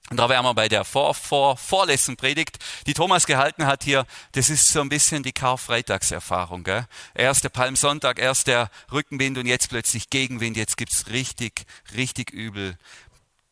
und 0.09 0.17
da 0.17 0.27
wären 0.27 0.43
wir 0.43 0.55
bei 0.55 0.67
der 0.67 0.85
Vor 0.85 1.13
Vor 1.13 1.55
Vorlesung 1.55 2.15
Predigt, 2.15 2.57
die 2.87 2.95
Thomas 2.95 3.27
gehalten 3.27 3.67
hat 3.67 3.83
hier. 3.83 4.07
Das 4.31 4.49
ist 4.49 4.69
so 4.69 4.81
ein 4.81 4.89
bisschen 4.89 5.21
die 5.21 5.33
Karfreitagserfahrung. 5.33 6.67
Erst 7.13 7.43
der 7.43 7.49
Palmsonntag, 7.49 8.17
erst 8.17 8.47
der 8.47 8.71
Rückenwind 8.91 9.37
und 9.37 9.45
jetzt 9.45 9.69
plötzlich 9.69 10.09
Gegenwind. 10.09 10.57
Jetzt 10.57 10.77
gibt's 10.77 11.09
richtig, 11.09 11.67
richtig 11.95 12.31
übel 12.31 12.75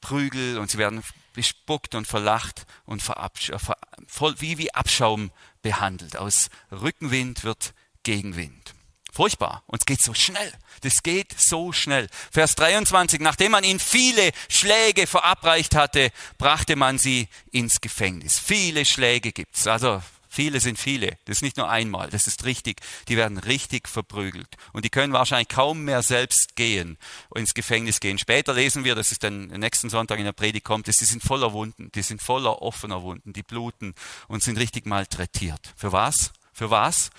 Prügel 0.02 0.58
und 0.58 0.72
sie 0.72 0.80
werden 0.80 1.04
bespuckt 1.36 1.95
und 1.95 2.08
verlacht 2.08 2.65
und 2.86 3.04
voll 3.04 4.36
wie, 4.39 4.58
wie 4.58 4.74
Abschaum 4.74 5.32
behandelt. 5.62 6.17
Aus 6.17 6.50
Rückenwind 6.71 7.43
wird 7.43 7.74
Gegenwind. 8.04 8.74
Furchtbar. 9.15 9.63
Und 9.67 9.82
es 9.82 9.86
geht 9.86 10.02
so 10.02 10.13
schnell. 10.13 10.52
Das 10.82 11.02
geht 11.02 11.34
so 11.39 11.71
schnell. 11.71 12.10
Vers 12.32 12.56
23. 12.56 13.21
Nachdem 13.21 13.54
man 13.54 13.63
ihnen 13.63 13.80
viele 13.80 14.32
Schläge 14.50 15.08
verabreicht 15.08 15.74
hatte, 15.74 16.12
brachte 16.38 16.76
man 16.76 16.98
sie 16.98 17.30
ins 17.50 17.80
Gefängnis. 17.80 18.38
Viele 18.38 18.84
Schläge 18.84 19.32
gibt's. 19.32 19.67
Also 19.67 20.02
Viele 20.36 20.60
sind 20.60 20.78
viele. 20.78 21.17
Das 21.24 21.38
ist 21.38 21.43
nicht 21.43 21.56
nur 21.56 21.69
einmal. 21.69 22.10
Das 22.10 22.28
ist 22.28 22.43
richtig. 22.43 22.82
Die 23.08 23.15
werden 23.15 23.38
richtig 23.38 23.88
verprügelt. 23.88 24.58
Und 24.74 24.84
die 24.84 24.89
können 24.89 25.13
wahrscheinlich 25.13 25.48
kaum 25.48 25.86
mehr 25.86 26.04
selbst 26.04 26.58
gehen, 26.58 26.98
ins 27.34 27.54
Gefängnis 27.54 28.02
gehen. 28.02 28.17
Später 28.17 28.54
lesen 28.54 28.84
wir, 28.84 28.95
dass 28.95 29.13
es 29.13 29.19
dann 29.19 29.48
nächsten 29.48 29.89
Sonntag 29.89 30.19
in 30.19 30.26
der 30.26 30.34
Predigt 30.34 30.65
kommt, 30.65 30.89
dass 30.89 30.98
die 30.98 31.06
sind 31.06 31.24
voller 31.24 31.54
Wunden. 31.54 31.89
Die 31.95 32.02
sind 32.02 32.21
voller 32.21 32.62
offener 32.62 33.02
Wunden. 33.02 33.32
Die 33.32 33.43
bluten 33.43 33.95
und 34.28 34.43
sind 34.43 34.58
richtig 34.58 34.86
malträtiert. 34.86 35.74
Für 35.78 35.93
was? 35.93 36.34
Für 36.52 36.69
was? 36.69 37.12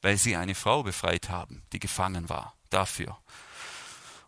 Weil 0.00 0.16
sie 0.16 0.34
eine 0.36 0.54
Frau 0.54 0.82
befreit 0.82 1.28
haben, 1.28 1.64
die 1.74 1.78
gefangen 1.78 2.30
war. 2.30 2.54
Dafür. 2.70 3.18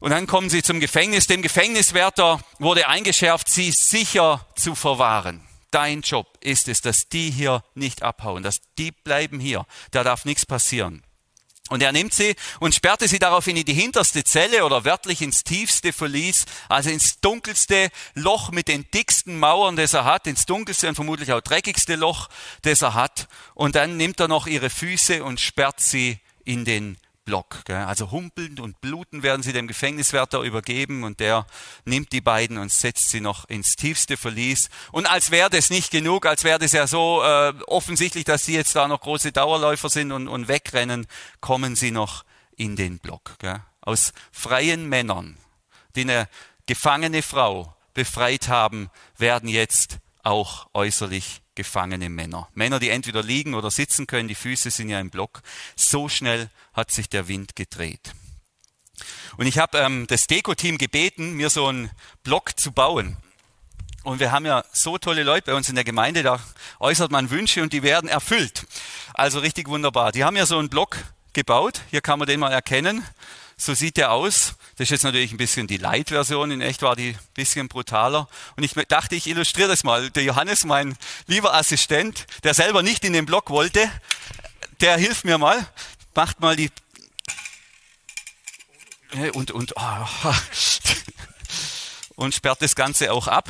Und 0.00 0.10
dann 0.10 0.26
kommen 0.26 0.50
sie 0.50 0.62
zum 0.62 0.80
Gefängnis. 0.80 1.26
Dem 1.28 1.40
Gefängniswärter 1.40 2.40
wurde 2.58 2.88
eingeschärft, 2.88 3.48
sie 3.48 3.72
sicher 3.72 4.46
zu 4.54 4.74
verwahren. 4.74 5.40
Dein 5.74 6.02
Job 6.02 6.38
ist 6.40 6.68
es, 6.68 6.82
dass 6.82 7.08
die 7.08 7.32
hier 7.32 7.64
nicht 7.74 8.04
abhauen, 8.04 8.44
dass 8.44 8.60
die 8.78 8.92
bleiben 8.92 9.40
hier. 9.40 9.66
Da 9.90 10.04
darf 10.04 10.24
nichts 10.24 10.46
passieren. 10.46 11.02
Und 11.68 11.82
er 11.82 11.90
nimmt 11.90 12.14
sie 12.14 12.36
und 12.60 12.76
sperrte 12.76 13.08
sie 13.08 13.18
daraufhin 13.18 13.56
in 13.56 13.64
die 13.64 13.74
hinterste 13.74 14.22
Zelle 14.22 14.64
oder 14.64 14.84
wörtlich 14.84 15.20
ins 15.20 15.42
tiefste 15.42 15.92
Verlies, 15.92 16.44
also 16.68 16.90
ins 16.90 17.18
dunkelste 17.20 17.90
Loch 18.14 18.52
mit 18.52 18.68
den 18.68 18.88
dicksten 18.92 19.36
Mauern, 19.36 19.74
das 19.74 19.94
er 19.94 20.04
hat, 20.04 20.28
ins 20.28 20.46
dunkelste 20.46 20.86
und 20.88 20.94
vermutlich 20.94 21.32
auch 21.32 21.40
dreckigste 21.40 21.96
Loch, 21.96 22.28
das 22.62 22.82
er 22.82 22.94
hat. 22.94 23.26
Und 23.54 23.74
dann 23.74 23.96
nimmt 23.96 24.20
er 24.20 24.28
noch 24.28 24.46
ihre 24.46 24.70
Füße 24.70 25.24
und 25.24 25.40
sperrt 25.40 25.80
sie 25.80 26.20
in 26.44 26.64
den 26.64 26.98
Block. 27.24 27.68
Also 27.68 28.10
humpelnd 28.10 28.60
und 28.60 28.80
blutend 28.80 29.22
werden 29.22 29.42
sie 29.42 29.52
dem 29.52 29.66
Gefängniswärter 29.66 30.40
übergeben 30.42 31.04
und 31.04 31.20
der 31.20 31.46
nimmt 31.84 32.12
die 32.12 32.20
beiden 32.20 32.58
und 32.58 32.70
setzt 32.70 33.08
sie 33.10 33.20
noch 33.20 33.46
ins 33.46 33.76
tiefste 33.76 34.16
Verlies. 34.16 34.68
Und 34.92 35.06
als 35.06 35.30
wäre 35.30 35.50
das 35.50 35.70
nicht 35.70 35.90
genug, 35.90 36.26
als 36.26 36.44
wäre 36.44 36.58
das 36.58 36.72
ja 36.72 36.86
so 36.86 37.22
äh, 37.22 37.54
offensichtlich, 37.66 38.24
dass 38.24 38.44
sie 38.44 38.54
jetzt 38.54 38.76
da 38.76 38.88
noch 38.88 39.00
große 39.00 39.32
Dauerläufer 39.32 39.88
sind 39.88 40.12
und, 40.12 40.28
und 40.28 40.48
wegrennen, 40.48 41.06
kommen 41.40 41.76
sie 41.76 41.90
noch 41.90 42.24
in 42.56 42.76
den 42.76 42.98
Block. 42.98 43.38
Gell? 43.38 43.60
Aus 43.80 44.12
freien 44.32 44.88
Männern, 44.88 45.36
die 45.96 46.02
eine 46.02 46.28
gefangene 46.66 47.22
Frau 47.22 47.76
befreit 47.94 48.48
haben, 48.48 48.90
werden 49.16 49.48
jetzt 49.48 49.98
auch 50.24 50.68
äußerlich 50.74 51.42
gefangene 51.54 52.08
Männer. 52.08 52.48
Männer, 52.54 52.80
die 52.80 52.90
entweder 52.90 53.22
liegen 53.22 53.54
oder 53.54 53.70
sitzen 53.70 54.06
können, 54.06 54.28
die 54.28 54.34
Füße 54.34 54.70
sind 54.70 54.88
ja 54.88 55.00
im 55.00 55.10
Block. 55.10 55.42
So 55.76 56.08
schnell 56.08 56.50
hat 56.72 56.90
sich 56.90 57.08
der 57.08 57.28
Wind 57.28 57.54
gedreht. 57.56 58.12
Und 59.36 59.46
ich 59.46 59.58
habe 59.58 59.78
ähm, 59.78 60.06
das 60.08 60.26
Deko-Team 60.26 60.78
gebeten, 60.78 61.32
mir 61.32 61.50
so 61.50 61.66
einen 61.66 61.90
Block 62.22 62.58
zu 62.58 62.72
bauen. 62.72 63.16
Und 64.02 64.20
wir 64.20 64.32
haben 64.32 64.44
ja 64.44 64.64
so 64.72 64.98
tolle 64.98 65.22
Leute 65.22 65.50
bei 65.50 65.54
uns 65.56 65.68
in 65.68 65.74
der 65.74 65.84
Gemeinde, 65.84 66.22
da 66.22 66.38
äußert 66.78 67.10
man 67.10 67.30
Wünsche 67.30 67.62
und 67.62 67.72
die 67.72 67.82
werden 67.82 68.08
erfüllt. 68.08 68.66
Also 69.14 69.38
richtig 69.38 69.68
wunderbar. 69.68 70.12
Die 70.12 70.24
haben 70.24 70.36
ja 70.36 70.46
so 70.46 70.58
einen 70.58 70.68
Block 70.68 70.98
gebaut. 71.32 71.80
Hier 71.90 72.02
kann 72.02 72.18
man 72.18 72.28
den 72.28 72.40
mal 72.40 72.52
erkennen. 72.52 73.02
So 73.56 73.74
sieht 73.74 73.96
der 73.96 74.12
aus. 74.12 74.56
Das 74.76 74.86
ist 74.86 74.90
jetzt 74.90 75.04
natürlich 75.04 75.30
ein 75.30 75.36
bisschen 75.36 75.66
die 75.66 75.76
Light-Version. 75.76 76.50
In 76.50 76.60
echt 76.60 76.82
war 76.82 76.96
die 76.96 77.10
ein 77.10 77.18
bisschen 77.34 77.68
brutaler. 77.68 78.28
Und 78.56 78.64
ich 78.64 78.72
dachte, 78.88 79.14
ich 79.14 79.26
illustriere 79.28 79.68
das 79.68 79.84
mal. 79.84 80.10
Der 80.10 80.24
Johannes, 80.24 80.64
mein 80.64 80.96
lieber 81.26 81.54
Assistent, 81.54 82.26
der 82.42 82.54
selber 82.54 82.82
nicht 82.82 83.04
in 83.04 83.12
den 83.12 83.24
Block 83.24 83.50
wollte, 83.50 83.88
der 84.80 84.96
hilft 84.96 85.24
mir 85.24 85.38
mal. 85.38 85.66
Macht 86.14 86.40
mal 86.40 86.56
die 86.56 86.70
und 89.32 89.52
und 89.52 89.74
oh, 89.76 90.06
und 92.16 92.34
sperrt 92.34 92.60
das 92.62 92.74
Ganze 92.74 93.12
auch 93.12 93.28
ab. 93.28 93.48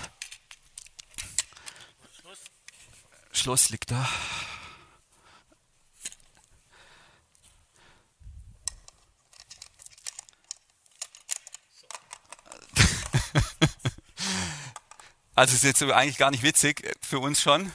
Schloss 3.33 3.71
liegt 3.71 3.91
da. 3.91 4.09
Also 15.37 15.55
ist 15.55 15.65
jetzt 15.65 15.83
eigentlich 15.83 16.17
gar 16.17 16.31
nicht 16.31 16.45
witzig, 16.45 16.89
für 17.01 17.19
uns 17.19 17.41
schon. 17.41 17.73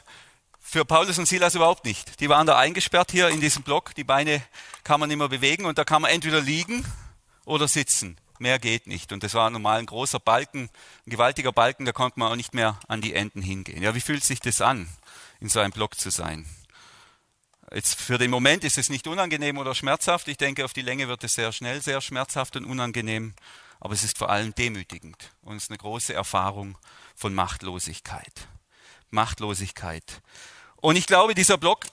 Für 0.61 0.85
Paulus 0.85 1.17
und 1.17 1.27
Silas 1.27 1.55
überhaupt 1.55 1.83
nicht. 1.83 2.19
Die 2.21 2.29
waren 2.29 2.47
da 2.47 2.57
eingesperrt 2.57 3.11
hier 3.11 3.27
in 3.29 3.41
diesem 3.41 3.63
Block. 3.63 3.93
Die 3.95 4.03
Beine 4.03 4.41
kann 4.83 4.99
man 4.99 5.09
nicht 5.09 5.17
mehr 5.17 5.27
bewegen 5.27 5.65
und 5.65 5.77
da 5.77 5.83
kann 5.83 6.01
man 6.01 6.11
entweder 6.11 6.39
liegen 6.39 6.85
oder 7.43 7.67
sitzen. 7.67 8.17
Mehr 8.37 8.59
geht 8.59 8.87
nicht. 8.87 9.11
Und 9.11 9.23
das 9.23 9.33
war 9.33 9.49
normal 9.49 9.79
ein 9.79 9.87
großer 9.87 10.19
Balken, 10.19 10.69
ein 11.05 11.09
gewaltiger 11.09 11.51
Balken, 11.51 11.83
da 11.85 11.91
konnte 11.91 12.19
man 12.19 12.31
auch 12.31 12.35
nicht 12.37 12.53
mehr 12.53 12.79
an 12.87 13.01
die 13.01 13.13
Enden 13.13 13.41
hingehen. 13.41 13.81
Ja, 13.81 13.93
wie 13.95 13.99
fühlt 13.99 14.23
sich 14.23 14.39
das 14.39 14.61
an, 14.61 14.87
in 15.41 15.49
so 15.49 15.59
einem 15.59 15.73
Block 15.73 15.99
zu 15.99 16.11
sein? 16.11 16.45
Jetzt 17.73 17.99
für 17.99 18.17
den 18.17 18.31
Moment 18.31 18.63
ist 18.63 18.77
es 18.77 18.89
nicht 18.89 19.07
unangenehm 19.07 19.57
oder 19.57 19.75
schmerzhaft. 19.75 20.27
Ich 20.27 20.37
denke, 20.37 20.63
auf 20.63 20.73
die 20.73 20.81
Länge 20.81 21.07
wird 21.07 21.23
es 21.23 21.33
sehr 21.33 21.51
schnell 21.51 21.81
sehr 21.81 21.99
schmerzhaft 21.99 22.55
und 22.55 22.63
unangenehm 22.63 23.33
aber 23.79 23.93
es 23.93 24.03
ist 24.03 24.17
vor 24.17 24.29
allem 24.29 24.53
demütigend 24.55 25.31
und 25.41 25.57
es 25.57 25.63
ist 25.63 25.69
eine 25.71 25.77
große 25.77 26.13
Erfahrung 26.13 26.77
von 27.15 27.33
Machtlosigkeit. 27.33 28.47
Machtlosigkeit. 29.09 30.21
Und 30.77 30.95
ich 30.95 31.07
glaube, 31.07 31.35
dieser 31.35 31.57
Block 31.57 31.85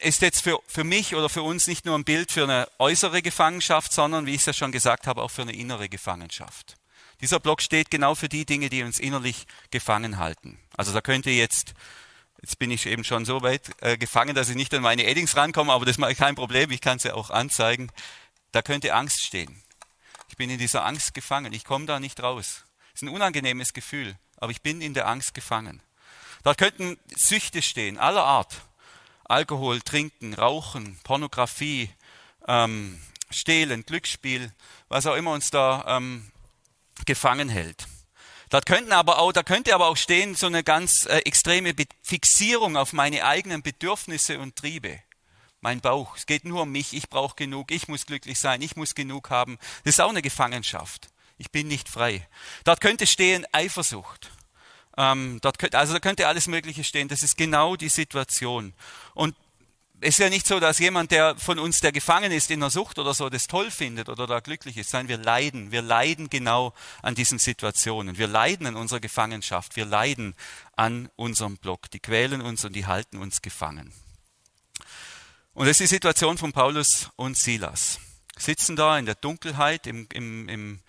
ist 0.00 0.22
jetzt 0.22 0.42
für, 0.42 0.58
für 0.66 0.84
mich 0.84 1.14
oder 1.14 1.28
für 1.28 1.42
uns 1.42 1.66
nicht 1.66 1.84
nur 1.84 1.96
ein 1.96 2.04
Bild 2.04 2.32
für 2.32 2.44
eine 2.44 2.68
äußere 2.78 3.22
Gefangenschaft, 3.22 3.92
sondern, 3.92 4.26
wie 4.26 4.34
ich 4.34 4.40
es 4.40 4.46
ja 4.46 4.52
schon 4.52 4.72
gesagt 4.72 5.06
habe, 5.06 5.22
auch 5.22 5.30
für 5.30 5.42
eine 5.42 5.54
innere 5.54 5.88
Gefangenschaft. 5.88 6.76
Dieser 7.20 7.38
Block 7.38 7.62
steht 7.62 7.90
genau 7.90 8.14
für 8.14 8.28
die 8.28 8.44
Dinge, 8.44 8.68
die 8.68 8.82
uns 8.82 8.98
innerlich 8.98 9.46
gefangen 9.70 10.18
halten. 10.18 10.58
Also 10.76 10.92
da 10.92 11.00
könnte 11.00 11.30
jetzt, 11.30 11.74
jetzt 12.40 12.58
bin 12.58 12.70
ich 12.70 12.86
eben 12.86 13.04
schon 13.04 13.24
so 13.24 13.42
weit 13.42 13.70
äh, 13.80 13.96
gefangen, 13.96 14.34
dass 14.34 14.48
ich 14.48 14.56
nicht 14.56 14.74
an 14.74 14.82
meine 14.82 15.06
Eddings 15.06 15.36
rankomme, 15.36 15.72
aber 15.72 15.86
das 15.86 15.98
ist 15.98 16.18
kein 16.18 16.34
Problem, 16.34 16.70
ich 16.72 16.80
kann 16.80 16.96
es 16.96 17.04
ja 17.04 17.14
auch 17.14 17.30
anzeigen. 17.30 17.92
Da 18.50 18.60
könnte 18.60 18.92
Angst 18.94 19.22
stehen. 19.22 19.61
Bin 20.42 20.50
in 20.50 20.58
dieser 20.58 20.84
Angst 20.84 21.14
gefangen. 21.14 21.52
Ich 21.52 21.62
komme 21.62 21.86
da 21.86 22.00
nicht 22.00 22.20
raus. 22.20 22.64
Es 22.88 22.94
ist 22.94 23.02
ein 23.02 23.14
unangenehmes 23.14 23.74
Gefühl, 23.74 24.16
aber 24.38 24.50
ich 24.50 24.60
bin 24.60 24.80
in 24.80 24.92
der 24.92 25.06
Angst 25.06 25.34
gefangen. 25.34 25.80
Dort 26.42 26.58
könnten 26.58 26.98
Süchte 27.14 27.62
stehen, 27.62 27.96
aller 27.96 28.24
Art. 28.24 28.62
Alkohol, 29.22 29.80
Trinken, 29.82 30.34
Rauchen, 30.34 30.98
Pornografie, 31.04 31.90
ähm, 32.48 33.00
Stehlen, 33.30 33.86
Glücksspiel, 33.86 34.50
was 34.88 35.06
auch 35.06 35.14
immer 35.14 35.30
uns 35.30 35.50
da 35.50 35.84
ähm, 35.86 36.32
gefangen 37.06 37.48
hält. 37.48 37.86
Dort 38.50 38.66
könnten 38.66 38.90
aber 38.90 39.20
auch, 39.20 39.32
da 39.32 39.44
könnte 39.44 39.72
aber 39.76 39.86
auch 39.86 39.96
stehen 39.96 40.34
so 40.34 40.48
eine 40.48 40.64
ganz 40.64 41.06
äh, 41.06 41.18
extreme 41.18 41.72
Fixierung 42.02 42.76
auf 42.76 42.92
meine 42.92 43.24
eigenen 43.24 43.62
Bedürfnisse 43.62 44.40
und 44.40 44.56
Triebe 44.56 44.98
mein 45.62 45.80
Bauch. 45.80 46.16
Es 46.16 46.26
geht 46.26 46.44
nur 46.44 46.62
um 46.62 46.72
mich. 46.72 46.92
Ich 46.92 47.08
brauche 47.08 47.36
genug. 47.36 47.70
Ich 47.70 47.88
muss 47.88 48.04
glücklich 48.04 48.38
sein. 48.38 48.60
Ich 48.60 48.76
muss 48.76 48.94
genug 48.94 49.30
haben. 49.30 49.58
Das 49.84 49.94
ist 49.94 50.00
auch 50.00 50.10
eine 50.10 50.20
Gefangenschaft. 50.20 51.08
Ich 51.38 51.50
bin 51.50 51.68
nicht 51.68 51.88
frei. 51.88 52.28
Dort 52.64 52.80
könnte 52.80 53.06
stehen 53.06 53.46
Eifersucht. 53.52 54.30
Ähm, 54.98 55.38
dort 55.40 55.58
könnte, 55.58 55.78
also 55.78 55.94
da 55.94 56.00
könnte 56.00 56.28
alles 56.28 56.48
Mögliche 56.48 56.84
stehen. 56.84 57.08
Das 57.08 57.22
ist 57.22 57.38
genau 57.38 57.76
die 57.76 57.88
Situation. 57.88 58.74
Und 59.14 59.34
es 60.00 60.10
ist 60.10 60.18
ja 60.18 60.28
nicht 60.28 60.48
so, 60.48 60.58
dass 60.58 60.80
jemand, 60.80 61.12
der 61.12 61.36
von 61.36 61.60
uns, 61.60 61.80
der 61.80 61.92
gefangen 61.92 62.32
ist 62.32 62.50
in 62.50 62.58
der 62.58 62.70
Sucht 62.70 62.98
oder 62.98 63.14
so, 63.14 63.30
das 63.30 63.46
toll 63.46 63.70
findet 63.70 64.08
oder 64.08 64.26
da 64.26 64.40
glücklich 64.40 64.76
ist, 64.76 64.90
sondern 64.90 65.08
wir 65.08 65.18
leiden. 65.18 65.70
Wir 65.70 65.80
leiden 65.80 66.28
genau 66.28 66.74
an 67.02 67.14
diesen 67.14 67.38
Situationen. 67.38 68.18
Wir 68.18 68.26
leiden 68.26 68.66
an 68.66 68.74
unserer 68.74 68.98
Gefangenschaft. 68.98 69.76
Wir 69.76 69.84
leiden 69.84 70.34
an 70.74 71.08
unserem 71.14 71.56
Block. 71.56 71.88
Die 71.92 72.00
quälen 72.00 72.40
uns 72.42 72.64
und 72.64 72.74
die 72.74 72.86
halten 72.86 73.18
uns 73.18 73.42
gefangen. 73.42 73.92
Und 75.54 75.66
das 75.66 75.80
ist 75.80 75.90
die 75.90 75.94
Situation 75.94 76.38
von 76.38 76.52
Paulus 76.52 77.10
und 77.16 77.36
Silas. 77.36 77.98
Sitzen 78.38 78.74
da 78.74 78.98
in 78.98 79.04
der 79.04 79.14
Dunkelheit, 79.14 79.86
im, 79.86 80.08
im, 80.12 80.48
im 80.48 80.80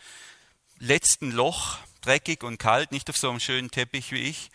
letzten 0.80 1.32
Loch, 1.32 1.78
dreckig 2.02 2.44
und 2.44 2.60
kalt, 2.60 2.92
nicht 2.92 3.10
auf 3.10 3.18
so 3.18 3.30
einem 3.30 3.42
schönen 3.42 3.72
Teppich 3.72 4.12
wie 4.14 4.22
ich, 4.22 4.52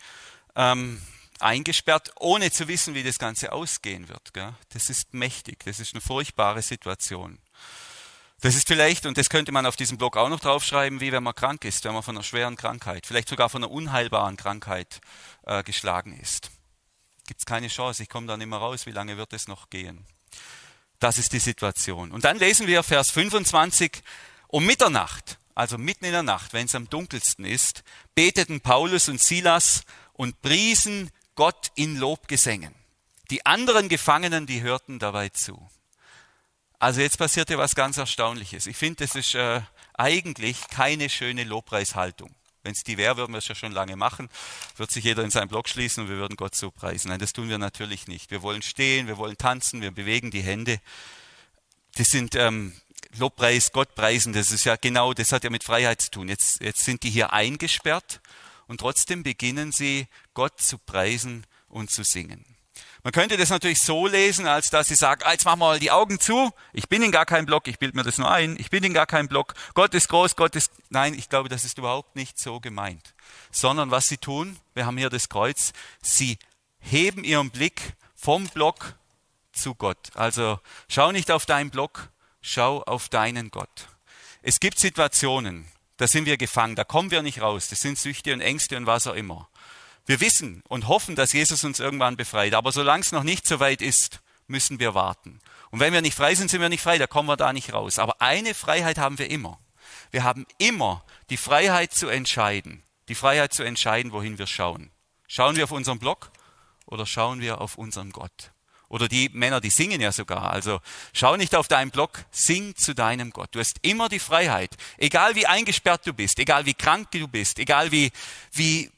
ähm, 0.55 0.99
eingesperrt, 1.39 2.11
ohne 2.19 2.51
zu 2.51 2.67
wissen, 2.67 2.95
wie 2.95 3.03
das 3.03 3.19
Ganze 3.19 3.51
ausgehen 3.51 4.09
wird. 4.09 4.33
Gell? 4.33 4.53
Das 4.69 4.89
ist 4.89 5.13
mächtig, 5.13 5.63
das 5.65 5.79
ist 5.79 5.93
eine 5.93 6.01
furchtbare 6.01 6.63
Situation. 6.63 7.37
Das 8.41 8.55
ist 8.55 8.67
vielleicht, 8.67 9.05
und 9.05 9.17
das 9.17 9.29
könnte 9.29 9.51
man 9.51 9.65
auf 9.65 9.75
diesem 9.75 9.97
Blog 9.97 10.17
auch 10.17 10.29
noch 10.29 10.39
draufschreiben, 10.39 11.01
wie 11.01 11.11
wenn 11.11 11.23
man 11.23 11.35
krank 11.35 11.65
ist, 11.65 11.83
wenn 11.83 11.93
man 11.93 12.03
von 12.03 12.15
einer 12.15 12.23
schweren 12.23 12.55
Krankheit, 12.55 13.05
vielleicht 13.05 13.29
sogar 13.29 13.49
von 13.49 13.63
einer 13.63 13.71
unheilbaren 13.71 14.37
Krankheit 14.37 15.01
äh, 15.45 15.61
geschlagen 15.61 16.17
ist 16.17 16.49
gibt 17.29 17.41
es 17.41 17.45
keine 17.45 17.67
Chance, 17.67 18.01
ich 18.01 18.09
komme 18.09 18.25
da 18.25 18.37
nicht 18.37 18.47
mehr 18.47 18.57
raus, 18.57 18.87
wie 18.87 18.91
lange 18.91 19.15
wird 19.15 19.33
es 19.33 19.47
noch 19.47 19.69
gehen? 19.69 20.03
Das 20.97 21.19
ist 21.19 21.31
die 21.31 21.39
Situation. 21.39 22.11
Und 22.11 22.25
dann 22.25 22.39
lesen 22.39 22.65
wir 22.65 22.81
Vers 22.81 23.11
25, 23.11 24.01
um 24.47 24.65
Mitternacht, 24.65 25.37
also 25.53 25.77
mitten 25.77 26.05
in 26.05 26.11
der 26.11 26.23
Nacht, 26.23 26.53
wenn 26.53 26.65
es 26.65 26.73
am 26.73 26.89
dunkelsten 26.89 27.45
ist, 27.45 27.83
beteten 28.15 28.61
Paulus 28.61 29.09
und 29.09 29.21
Silas 29.21 29.83
und 30.13 30.41
priesen 30.41 31.11
Gott 31.35 31.71
in 31.75 31.97
Lobgesängen. 31.97 32.73
Die 33.29 33.45
anderen 33.45 33.89
Gefangenen, 33.89 34.47
die 34.47 34.63
hörten 34.63 34.97
dabei 34.97 35.29
zu. 35.29 35.69
Also 36.79 37.01
jetzt 37.01 37.19
passierte 37.19 37.59
was 37.59 37.75
ganz 37.75 37.97
Erstaunliches. 37.97 38.65
Ich 38.65 38.75
finde, 38.75 39.05
das 39.05 39.13
ist 39.13 39.35
äh, 39.35 39.61
eigentlich 39.93 40.67
keine 40.69 41.09
schöne 41.09 41.43
Lobpreishaltung. 41.43 42.33
Wenn 42.63 42.73
es 42.73 42.83
die 42.83 42.97
wäre, 42.97 43.17
würden 43.17 43.33
wir 43.33 43.37
es 43.37 43.47
ja 43.47 43.55
schon 43.55 43.71
lange 43.71 43.95
machen. 43.95 44.29
Wird 44.75 44.91
sich 44.91 45.03
jeder 45.05 45.23
in 45.23 45.31
seinen 45.31 45.47
Block 45.47 45.69
schließen 45.69 46.03
und 46.03 46.09
wir 46.09 46.17
würden 46.17 46.35
Gott 46.35 46.55
so 46.55 46.71
preisen. 46.71 47.09
Nein, 47.09 47.19
das 47.19 47.33
tun 47.33 47.49
wir 47.49 47.57
natürlich 47.57 48.07
nicht. 48.07 48.31
Wir 48.31 48.41
wollen 48.41 48.61
stehen, 48.61 49.07
wir 49.07 49.17
wollen 49.17 49.37
tanzen, 49.37 49.81
wir 49.81 49.91
bewegen 49.91 50.29
die 50.31 50.41
Hände. 50.41 50.79
Das 51.95 52.07
sind 52.07 52.35
ähm, 52.35 52.73
Lobpreis, 53.17 53.71
Gott 53.71 53.95
preisen. 53.95 54.33
Das 54.33 54.51
ist 54.51 54.65
ja 54.65 54.75
genau, 54.75 55.13
das 55.13 55.31
hat 55.31 55.43
ja 55.43 55.49
mit 55.49 55.63
Freiheit 55.63 56.01
zu 56.01 56.11
tun. 56.11 56.27
Jetzt, 56.27 56.61
jetzt 56.61 56.83
sind 56.83 57.03
die 57.03 57.09
hier 57.09 57.33
eingesperrt 57.33 58.21
und 58.67 58.79
trotzdem 58.79 59.23
beginnen 59.23 59.71
sie, 59.71 60.07
Gott 60.33 60.61
zu 60.61 60.77
preisen 60.77 61.45
und 61.69 61.91
zu 61.91 62.03
singen. 62.03 62.45
Man 63.03 63.13
könnte 63.13 63.37
das 63.37 63.49
natürlich 63.49 63.81
so 63.81 64.07
lesen, 64.07 64.45
als 64.47 64.69
dass 64.69 64.89
sie 64.89 64.95
sagt, 64.95 65.25
ah, 65.25 65.31
jetzt 65.31 65.45
machen 65.45 65.59
wir 65.59 65.67
mal 65.67 65.79
die 65.79 65.91
Augen 65.91 66.19
zu. 66.19 66.51
Ich 66.73 66.89
bin 66.89 67.01
in 67.01 67.11
gar 67.11 67.25
keinem 67.25 67.45
Block, 67.45 67.67
ich 67.67 67.79
bilde 67.79 67.95
mir 67.95 68.03
das 68.03 68.17
nur 68.17 68.29
ein. 68.29 68.57
Ich 68.59 68.69
bin 68.69 68.83
in 68.83 68.93
gar 68.93 69.05
keinem 69.05 69.29
Block. 69.29 69.53
Gott 69.73 69.93
ist 69.93 70.09
groß, 70.09 70.35
Gott 70.35 70.55
ist... 70.55 70.71
Nein, 70.89 71.13
ich 71.13 71.29
glaube, 71.29 71.47
das 71.47 71.63
ist 71.63 71.77
überhaupt 71.77 72.15
nicht 72.15 72.37
so 72.39 72.59
gemeint. 72.59 73.13
Sondern 73.51 73.91
was 73.91 74.07
sie 74.07 74.17
tun, 74.17 74.57
wir 74.73 74.85
haben 74.85 74.97
hier 74.97 75.09
das 75.09 75.29
Kreuz, 75.29 75.71
sie 76.01 76.37
heben 76.79 77.23
ihren 77.23 77.51
Blick 77.51 77.93
vom 78.15 78.47
Block 78.49 78.95
zu 79.53 79.75
Gott. 79.75 80.09
Also 80.15 80.59
schau 80.89 81.11
nicht 81.11 81.31
auf 81.31 81.45
deinen 81.45 81.69
Block, 81.69 82.09
schau 82.41 82.83
auf 82.83 83.07
deinen 83.09 83.49
Gott. 83.49 83.87
Es 84.41 84.59
gibt 84.59 84.79
Situationen, 84.79 85.67
da 85.97 86.07
sind 86.07 86.25
wir 86.25 86.37
gefangen, 86.37 86.75
da 86.75 86.83
kommen 86.83 87.11
wir 87.11 87.21
nicht 87.21 87.41
raus. 87.41 87.67
Das 87.67 87.79
sind 87.79 87.97
Süchte 87.97 88.33
und 88.33 88.41
Ängste 88.41 88.77
und 88.77 88.85
was 88.85 89.07
auch 89.07 89.15
immer. 89.15 89.49
Wir 90.09 90.21
wissen 90.21 90.63
und 90.67 90.87
hoffen, 90.87 91.15
dass 91.15 91.33
Jesus 91.33 91.63
uns 91.63 91.79
irgendwann 91.79 92.17
befreit. 92.17 92.55
Aber 92.55 92.71
solange 92.71 93.03
es 93.03 93.11
noch 93.11 93.21
nicht 93.21 93.45
so 93.45 93.59
weit 93.59 93.83
ist, 93.83 94.21
müssen 94.47 94.79
wir 94.79 94.95
warten. 94.95 95.39
Und 95.69 95.81
wenn 95.81 95.93
wir 95.93 96.01
nicht 96.01 96.17
frei 96.17 96.33
sind, 96.33 96.49
sind 96.49 96.61
wir 96.61 96.69
nicht 96.69 96.81
frei, 96.81 96.97
da 96.97 97.05
kommen 97.05 97.29
wir 97.29 97.37
da 97.37 97.53
nicht 97.53 97.73
raus. 97.73 97.99
Aber 97.99 98.19
eine 98.19 98.55
Freiheit 98.55 98.97
haben 98.97 99.19
wir 99.19 99.29
immer. 99.29 99.59
Wir 100.09 100.23
haben 100.23 100.47
immer 100.57 101.05
die 101.29 101.37
Freiheit 101.37 101.93
zu 101.93 102.07
entscheiden. 102.07 102.81
Die 103.07 103.13
Freiheit 103.13 103.53
zu 103.53 103.61
entscheiden, 103.61 104.11
wohin 104.11 104.39
wir 104.39 104.47
schauen. 104.47 104.89
Schauen 105.27 105.55
wir 105.55 105.65
auf 105.65 105.71
unseren 105.71 105.99
Block 105.99 106.31
oder 106.87 107.05
schauen 107.05 107.39
wir 107.39 107.61
auf 107.61 107.77
unseren 107.77 108.11
Gott? 108.11 108.49
Oder 108.87 109.09
die 109.09 109.29
Männer, 109.29 109.61
die 109.61 109.69
singen 109.69 110.01
ja 110.01 110.11
sogar. 110.11 110.49
Also 110.49 110.81
schau 111.13 111.35
nicht 111.35 111.53
auf 111.53 111.67
deinen 111.67 111.91
Block, 111.91 112.25
sing 112.31 112.75
zu 112.75 112.95
deinem 112.95 113.29
Gott. 113.29 113.49
Du 113.51 113.59
hast 113.59 113.77
immer 113.83 114.09
die 114.09 114.17
Freiheit, 114.17 114.71
egal 114.97 115.35
wie 115.35 115.45
eingesperrt 115.45 116.07
du 116.07 116.13
bist, 116.13 116.39
egal 116.39 116.65
wie 116.65 116.73
krank 116.73 117.11
du 117.11 117.27
bist, 117.27 117.59
egal 117.59 117.91
wie, 117.91 118.11
wie, 118.53 118.89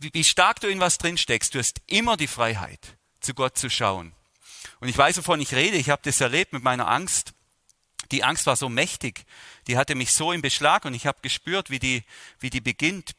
wie, 0.00 0.24
stark 0.24 0.60
du 0.60 0.68
in 0.68 0.80
was 0.80 0.98
drin 0.98 1.18
steckst, 1.18 1.54
du 1.54 1.58
hast 1.58 1.80
immer 1.86 2.16
die 2.16 2.26
Freiheit, 2.26 2.96
zu 3.20 3.34
Gott 3.34 3.58
zu 3.58 3.70
schauen. 3.70 4.12
Und 4.80 4.88
ich 4.88 4.96
weiß, 4.96 5.18
wovon 5.18 5.40
ich 5.40 5.54
rede. 5.54 5.76
Ich 5.76 5.90
habe 5.90 6.02
das 6.04 6.20
erlebt 6.20 6.52
mit 6.52 6.62
meiner 6.62 6.88
Angst. 6.88 7.32
Die 8.10 8.24
Angst 8.24 8.46
war 8.46 8.56
so 8.56 8.68
mächtig, 8.68 9.24
die 9.68 9.76
hatte 9.76 9.94
mich 9.94 10.12
so 10.12 10.32
im 10.32 10.42
Beschlag 10.42 10.84
und 10.84 10.94
ich 10.94 11.06
habe 11.06 11.18
gespürt, 11.22 11.70
wie 11.70 11.78
die, 11.78 12.02
wie 12.40 12.50
die 12.50 12.60
beginnt, 12.60 13.12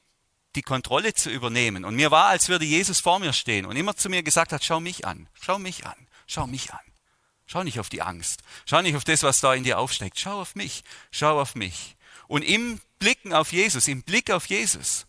die 0.56 0.63
Kontrolle 0.63 1.13
zu 1.13 1.30
übernehmen. 1.30 1.86
Und 1.86 1.96
mir 1.96 2.12
war, 2.12 2.26
als 2.26 2.50
würde 2.50 2.65
Jesus 2.65 3.00
vor 3.00 3.20
mir 3.20 3.32
stehen 3.32 3.65
und 3.65 3.78
immer 3.78 3.96
zu 3.96 4.10
mir 4.10 4.22
gesagt 4.22 4.52
hat, 4.52 4.65
schau 4.65 4.82
mich 4.82 5.06
an, 5.06 5.30
schau 5.39 5.60
mich 5.60 5.86
an, 5.86 5.96
schau 6.28 6.46
mich 6.46 6.74
an. 6.74 6.80
Schau 7.52 7.63
nicht 7.63 7.82
auf 7.82 7.89
die 7.89 8.02
Angst, 8.02 8.44
schau 8.65 8.82
nicht 8.82 8.96
auf 8.96 9.04
das, 9.04 9.24
was 9.24 9.41
da 9.41 9.54
in 9.54 9.65
dir 9.65 9.78
aufsteckt, 9.78 10.17
schau 10.17 10.39
auf 10.39 10.56
mich, 10.56 10.86
schau 11.12 11.38
auf 11.38 11.54
mich. 11.54 11.98
Und 12.30 12.44
im 12.44 12.80
Blicken 12.98 13.34
auf 13.34 13.52
Jesus, 13.52 13.89
im 13.89 14.04
Blick 14.04 14.32
auf 14.32 14.46
Jesus, 14.46 15.06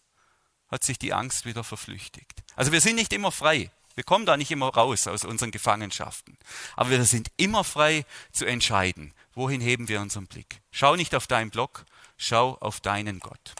hat 0.73 0.83
sich 0.83 0.99
die 0.99 1.13
Angst 1.13 1.45
wieder 1.45 1.63
verflüchtigt. 1.63 2.43
Also 2.57 2.73
wir 2.73 2.81
sind 2.81 2.97
nicht 2.97 3.13
immer 3.13 3.31
frei. 3.31 3.71
Wir 3.95 4.05
kommen 4.05 4.25
da 4.25 4.39
nicht 4.39 4.51
immer 4.51 4.69
raus 4.69 5.07
aus 5.07 5.25
unseren 5.25 5.51
Gefangenschaften. 5.51 6.39
Aber 6.77 6.91
wir 6.91 7.05
sind 7.05 7.31
immer 7.37 7.63
frei 7.63 8.07
zu 8.33 8.47
entscheiden, 8.47 9.13
wohin 9.35 9.61
heben 9.61 9.89
wir 9.89 10.01
unseren 10.01 10.27
Blick. 10.27 10.63
Schau 10.71 10.97
nicht 10.97 11.15
auf 11.15 11.27
deinen 11.27 11.51
Block, 11.51 11.85
schau 12.17 12.57
auf 12.61 12.81
deinen 12.81 13.21
Gott. 13.21 13.55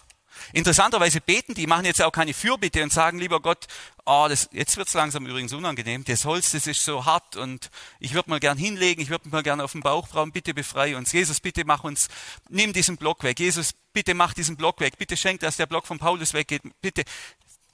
Interessanterweise 0.52 1.20
beten 1.20 1.55
die, 1.55 1.66
machen 1.66 1.85
jetzt 1.85 2.02
auch 2.02 2.12
keine 2.12 2.35
Fürbitte 2.35 2.83
und 2.83 2.92
sagen, 2.92 3.18
lieber 3.18 3.40
Gott, 3.40 3.66
oh, 4.05 4.26
das, 4.28 4.48
jetzt 4.52 4.76
wird's 4.76 4.94
langsam 4.94 5.26
übrigens 5.26 5.52
unangenehm, 5.52 6.05
das 6.05 6.24
Holz, 6.24 6.50
das 6.52 6.66
ist 6.66 6.85
so 6.85 7.05
hart 7.05 7.37
und 7.37 7.70
ich 8.00 8.14
würde 8.14 8.31
mal 8.31 8.40
gern 8.40 8.59
hinlegen, 8.59 9.02
ich 9.02 9.11
würde 9.11 9.28
mal 9.28 9.42
gern 9.42 9.61
auf 9.61 9.72
den 9.72 9.81
Bauch 9.81 10.09
brauchen, 10.09 10.33
bitte 10.33 10.55
befreie 10.55 10.96
uns. 10.96 11.12
Jesus, 11.12 11.40
bitte 11.40 11.64
mach 11.64 11.85
uns, 11.85 12.09
nimm 12.48 12.72
diesen 12.72 12.96
Block 12.96 13.22
weg. 13.22 13.38
Jesus, 13.38 13.74
bitte 13.92 14.14
mach 14.14 14.35
diesen 14.35 14.57
Block 14.57 14.81
weg. 14.81 14.98
Bitte 14.98 15.16
schenk, 15.16 15.40
dass 15.40 15.57
der 15.57 15.66
Block 15.66 15.87
von 15.87 15.98
Paulus 15.98 16.35
weggeht. 16.35 16.62
Bitte. 16.81 17.05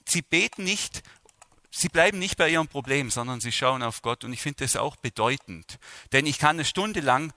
Sie 0.07 0.21
beten 0.21 0.63
nicht, 0.63 1.03
sie 1.71 1.89
bleiben 1.89 2.19
nicht 2.19 2.37
bei 2.37 2.49
ihrem 2.49 2.67
Problem, 2.67 3.11
sondern 3.11 3.41
sie 3.41 3.51
schauen 3.51 3.83
auf 3.83 4.01
Gott 4.01 4.23
und 4.23 4.33
ich 4.33 4.41
finde 4.41 4.63
das 4.63 4.75
auch 4.75 4.95
bedeutend. 4.95 5.79
Denn 6.11 6.25
ich 6.25 6.39
kann 6.39 6.55
eine 6.55 6.65
Stunde 6.65 6.99
lang 6.99 7.33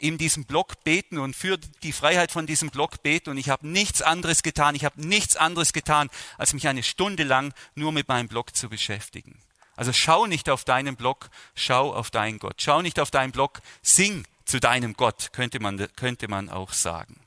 in 0.00 0.18
diesem 0.18 0.44
Block 0.44 0.84
beten 0.84 1.18
und 1.18 1.34
für 1.34 1.58
die 1.82 1.92
Freiheit 1.92 2.32
von 2.32 2.46
diesem 2.46 2.70
Block 2.70 3.02
beten. 3.02 3.30
Und 3.30 3.36
ich 3.36 3.50
habe 3.50 3.66
nichts 3.66 4.02
anderes 4.02 4.42
getan. 4.42 4.74
Ich 4.74 4.84
habe 4.84 5.06
nichts 5.06 5.36
anderes 5.36 5.72
getan, 5.72 6.10
als 6.36 6.52
mich 6.52 6.68
eine 6.68 6.82
Stunde 6.82 7.24
lang 7.24 7.52
nur 7.74 7.92
mit 7.92 8.08
meinem 8.08 8.28
Block 8.28 8.56
zu 8.56 8.68
beschäftigen. 8.68 9.40
Also 9.76 9.92
schau 9.92 10.26
nicht 10.26 10.50
auf 10.50 10.64
deinen 10.64 10.96
Block, 10.96 11.30
schau 11.54 11.94
auf 11.94 12.10
deinen 12.10 12.38
Gott. 12.38 12.56
Schau 12.60 12.82
nicht 12.82 12.98
auf 12.98 13.10
deinen 13.10 13.30
Block, 13.30 13.60
sing 13.80 14.26
zu 14.44 14.58
deinem 14.58 14.94
Gott, 14.94 15.32
könnte 15.32 15.60
man, 15.60 15.86
könnte 15.94 16.26
man 16.26 16.48
auch 16.48 16.72
sagen. 16.72 17.20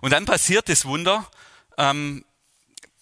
Und 0.00 0.12
dann 0.12 0.24
passiert 0.24 0.68
das 0.68 0.84
Wunder, 0.84 1.28
ähm, 1.78 2.24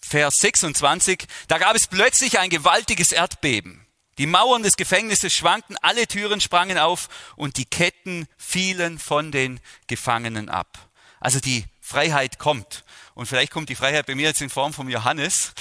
Vers 0.01 0.39
26, 0.39 1.27
da 1.47 1.57
gab 1.57 1.75
es 1.75 1.87
plötzlich 1.87 2.39
ein 2.39 2.49
gewaltiges 2.49 3.11
Erdbeben. 3.11 3.80
Die 4.21 4.27
Mauern 4.27 4.61
des 4.61 4.77
Gefängnisses 4.77 5.33
schwankten, 5.33 5.77
alle 5.81 6.05
Türen 6.05 6.41
sprangen 6.41 6.77
auf 6.77 7.09
und 7.37 7.57
die 7.57 7.65
Ketten 7.65 8.27
fielen 8.37 8.99
von 8.99 9.31
den 9.31 9.59
Gefangenen 9.87 10.47
ab. 10.47 10.77
Also 11.19 11.39
die 11.39 11.65
Freiheit 11.79 12.37
kommt. 12.37 12.83
Und 13.15 13.25
vielleicht 13.25 13.51
kommt 13.51 13.69
die 13.69 13.75
Freiheit 13.75 14.05
bei 14.05 14.13
mir 14.13 14.27
jetzt 14.27 14.39
in 14.43 14.51
Form 14.51 14.73
von 14.73 14.87
Johannes, 14.89 15.53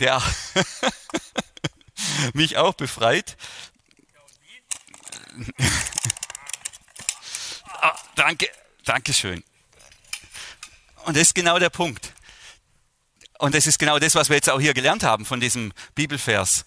der 0.00 0.20
mich 2.32 2.56
auch 2.56 2.74
befreit. 2.74 3.36
ah, 7.82 7.96
danke, 8.16 8.48
danke 8.84 9.12
schön. 9.12 9.44
Und 11.04 11.16
das 11.16 11.28
ist 11.28 11.34
genau 11.36 11.60
der 11.60 11.70
Punkt. 11.70 12.14
Und 13.38 13.54
das 13.54 13.68
ist 13.68 13.78
genau 13.78 14.00
das, 14.00 14.16
was 14.16 14.28
wir 14.28 14.34
jetzt 14.34 14.50
auch 14.50 14.60
hier 14.60 14.74
gelernt 14.74 15.04
haben 15.04 15.24
von 15.24 15.38
diesem 15.38 15.72
Bibelvers. 15.94 16.64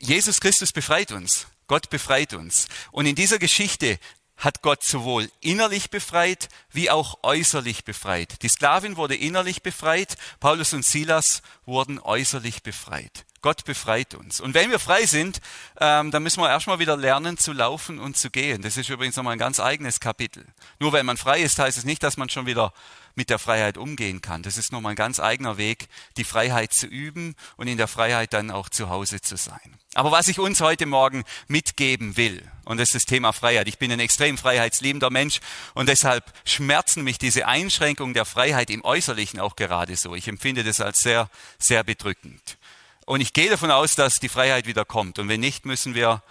Jesus 0.00 0.40
Christus 0.40 0.72
befreit 0.72 1.12
uns. 1.12 1.46
Gott 1.66 1.90
befreit 1.90 2.34
uns. 2.34 2.68
Und 2.92 3.06
in 3.06 3.14
dieser 3.14 3.38
Geschichte 3.38 3.98
hat 4.36 4.62
Gott 4.62 4.82
sowohl 4.82 5.30
innerlich 5.40 5.90
befreit 5.90 6.48
wie 6.70 6.90
auch 6.90 7.18
äußerlich 7.22 7.84
befreit. 7.84 8.42
Die 8.42 8.48
Sklavin 8.48 8.96
wurde 8.96 9.14
innerlich 9.14 9.62
befreit, 9.62 10.16
Paulus 10.40 10.72
und 10.72 10.84
Silas 10.84 11.42
wurden 11.64 12.00
äußerlich 12.00 12.62
befreit. 12.62 13.24
Gott 13.40 13.64
befreit 13.64 14.14
uns. 14.14 14.40
Und 14.40 14.54
wenn 14.54 14.70
wir 14.70 14.78
frei 14.78 15.04
sind, 15.04 15.40
ähm, 15.78 16.10
dann 16.10 16.22
müssen 16.22 16.40
wir 16.40 16.48
erstmal 16.48 16.78
wieder 16.78 16.96
lernen 16.96 17.36
zu 17.36 17.52
laufen 17.52 17.98
und 17.98 18.16
zu 18.16 18.30
gehen. 18.30 18.62
Das 18.62 18.78
ist 18.78 18.88
übrigens 18.88 19.16
nochmal 19.16 19.34
ein 19.34 19.38
ganz 19.38 19.60
eigenes 19.60 20.00
Kapitel. 20.00 20.46
Nur 20.78 20.92
weil 20.92 21.04
man 21.04 21.18
frei 21.18 21.42
ist, 21.42 21.58
heißt 21.58 21.76
es 21.76 21.84
nicht, 21.84 22.02
dass 22.02 22.16
man 22.16 22.30
schon 22.30 22.46
wieder 22.46 22.72
mit 23.14 23.30
der 23.30 23.38
Freiheit 23.38 23.78
umgehen 23.78 24.20
kann. 24.20 24.42
Das 24.42 24.58
ist 24.58 24.72
nochmal 24.72 24.92
ein 24.92 24.96
ganz 24.96 25.20
eigener 25.20 25.56
Weg, 25.56 25.88
die 26.16 26.24
Freiheit 26.24 26.72
zu 26.72 26.86
üben 26.86 27.34
und 27.56 27.68
in 27.68 27.76
der 27.76 27.88
Freiheit 27.88 28.32
dann 28.32 28.50
auch 28.50 28.68
zu 28.68 28.88
Hause 28.88 29.20
zu 29.20 29.36
sein. 29.36 29.78
Aber 29.94 30.10
was 30.10 30.28
ich 30.28 30.38
uns 30.40 30.60
heute 30.60 30.86
Morgen 30.86 31.24
mitgeben 31.46 32.16
will, 32.16 32.42
und 32.64 32.78
das 32.78 32.88
ist 32.88 32.94
das 32.94 33.04
Thema 33.04 33.32
Freiheit. 33.32 33.68
Ich 33.68 33.78
bin 33.78 33.92
ein 33.92 34.00
extrem 34.00 34.38
freiheitsliebender 34.38 35.10
Mensch 35.10 35.40
und 35.74 35.88
deshalb 35.88 36.32
schmerzen 36.44 37.04
mich 37.04 37.18
diese 37.18 37.46
Einschränkungen 37.46 38.14
der 38.14 38.24
Freiheit 38.24 38.70
im 38.70 38.84
Äußerlichen 38.84 39.38
auch 39.38 39.54
gerade 39.54 39.96
so. 39.96 40.14
Ich 40.14 40.26
empfinde 40.26 40.64
das 40.64 40.80
als 40.80 41.00
sehr, 41.00 41.30
sehr 41.58 41.84
bedrückend. 41.84 42.58
Und 43.06 43.20
ich 43.20 43.32
gehe 43.34 43.50
davon 43.50 43.70
aus, 43.70 43.94
dass 43.94 44.16
die 44.16 44.28
Freiheit 44.28 44.66
wieder 44.66 44.84
kommt. 44.84 45.18
Und 45.18 45.28
wenn 45.28 45.40
nicht, 45.40 45.66
müssen 45.66 45.94
wir, 45.94 46.22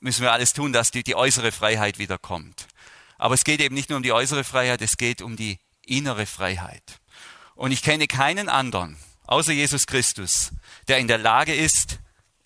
müssen 0.00 0.22
wir 0.22 0.32
alles 0.32 0.54
tun, 0.54 0.72
dass 0.72 0.90
die, 0.90 1.04
die 1.04 1.14
äußere 1.14 1.52
Freiheit 1.52 1.98
wieder 1.98 2.18
kommt. 2.18 2.66
Aber 3.18 3.34
es 3.34 3.44
geht 3.44 3.60
eben 3.60 3.74
nicht 3.74 3.90
nur 3.90 3.98
um 3.98 4.02
die 4.02 4.12
äußere 4.12 4.42
Freiheit, 4.42 4.82
es 4.82 4.96
geht 4.96 5.22
um 5.22 5.36
die 5.36 5.58
innere 5.86 6.26
Freiheit. 6.26 7.00
Und 7.54 7.72
ich 7.72 7.82
kenne 7.82 8.06
keinen 8.06 8.48
anderen, 8.48 8.96
außer 9.26 9.52
Jesus 9.52 9.86
Christus, 9.86 10.52
der 10.88 10.98
in 10.98 11.08
der 11.08 11.18
Lage 11.18 11.54
ist, 11.54 11.98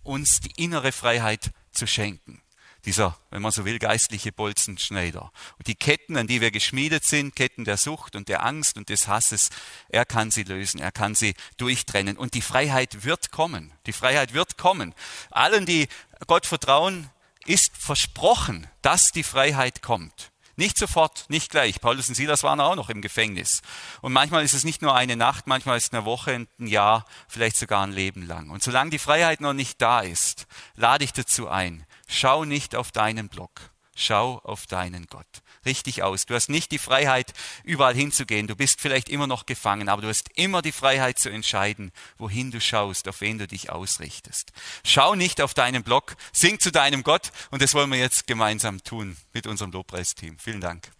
uns 0.02 0.40
die 0.40 0.62
innere 0.62 0.92
Freiheit 0.92 1.50
zu 1.72 1.86
schenken. 1.86 2.42
Dieser, 2.84 3.18
wenn 3.30 3.42
man 3.42 3.50
so 3.50 3.64
will, 3.64 3.80
geistliche 3.80 4.30
Bolzenschneider. 4.30 5.32
Und 5.58 5.66
die 5.66 5.74
Ketten, 5.74 6.16
an 6.16 6.28
die 6.28 6.40
wir 6.40 6.52
geschmiedet 6.52 7.04
sind, 7.04 7.34
Ketten 7.34 7.64
der 7.64 7.78
Sucht 7.78 8.14
und 8.14 8.28
der 8.28 8.44
Angst 8.44 8.76
und 8.76 8.90
des 8.90 9.08
Hasses, 9.08 9.50
er 9.88 10.04
kann 10.04 10.30
sie 10.30 10.44
lösen, 10.44 10.78
er 10.78 10.92
kann 10.92 11.16
sie 11.16 11.34
durchtrennen. 11.56 12.16
Und 12.16 12.34
die 12.34 12.42
Freiheit 12.42 13.02
wird 13.02 13.32
kommen. 13.32 13.72
Die 13.86 13.92
Freiheit 13.92 14.34
wird 14.34 14.56
kommen. 14.56 14.94
Allen, 15.32 15.66
die 15.66 15.88
Gott 16.28 16.46
vertrauen, 16.46 17.10
ist 17.44 17.76
versprochen, 17.76 18.68
dass 18.82 19.08
die 19.08 19.24
Freiheit 19.24 19.82
kommt. 19.82 20.30
Nicht 20.56 20.78
sofort, 20.78 21.26
nicht 21.28 21.50
gleich. 21.50 21.80
Paulus 21.82 22.08
und 22.08 22.14
Silas 22.14 22.42
waren 22.42 22.60
auch 22.60 22.76
noch 22.76 22.88
im 22.88 23.02
Gefängnis. 23.02 23.60
Und 24.00 24.14
manchmal 24.14 24.42
ist 24.42 24.54
es 24.54 24.64
nicht 24.64 24.80
nur 24.80 24.94
eine 24.94 25.14
Nacht, 25.14 25.46
manchmal 25.46 25.76
ist 25.76 25.88
es 25.88 25.92
eine 25.92 26.06
Woche, 26.06 26.46
ein 26.58 26.66
Jahr, 26.66 27.04
vielleicht 27.28 27.56
sogar 27.56 27.86
ein 27.86 27.92
Leben 27.92 28.26
lang. 28.26 28.48
Und 28.48 28.62
solange 28.62 28.90
die 28.90 28.98
Freiheit 28.98 29.42
noch 29.42 29.52
nicht 29.52 29.82
da 29.82 30.00
ist, 30.00 30.46
lade 30.74 31.04
ich 31.04 31.12
dazu 31.12 31.48
ein, 31.48 31.84
schau 32.08 32.46
nicht 32.46 32.74
auf 32.74 32.90
deinen 32.90 33.28
Block, 33.28 33.70
schau 33.94 34.38
auf 34.44 34.66
deinen 34.66 35.06
Gott. 35.06 35.26
Richtig 35.66 36.02
aus. 36.02 36.26
Du 36.26 36.34
hast 36.34 36.48
nicht 36.48 36.72
die 36.72 36.78
Freiheit, 36.78 37.32
überall 37.64 37.94
hinzugehen. 37.94 38.46
Du 38.46 38.56
bist 38.56 38.80
vielleicht 38.80 39.08
immer 39.08 39.26
noch 39.26 39.46
gefangen, 39.46 39.88
aber 39.88 40.02
du 40.02 40.08
hast 40.08 40.30
immer 40.36 40.62
die 40.62 40.72
Freiheit 40.72 41.18
zu 41.18 41.28
entscheiden, 41.28 41.92
wohin 42.18 42.50
du 42.50 42.60
schaust, 42.60 43.08
auf 43.08 43.20
wen 43.20 43.38
du 43.38 43.46
dich 43.46 43.70
ausrichtest. 43.70 44.52
Schau 44.84 45.14
nicht 45.14 45.40
auf 45.40 45.54
deinen 45.54 45.82
Blog, 45.82 46.16
sing 46.32 46.58
zu 46.58 46.72
deinem 46.72 47.02
Gott 47.02 47.30
und 47.50 47.62
das 47.62 47.74
wollen 47.74 47.90
wir 47.90 47.98
jetzt 47.98 48.26
gemeinsam 48.26 48.82
tun 48.82 49.16
mit 49.32 49.46
unserem 49.46 49.72
Lobpreisteam. 49.72 50.38
Vielen 50.38 50.60
Dank. 50.60 50.95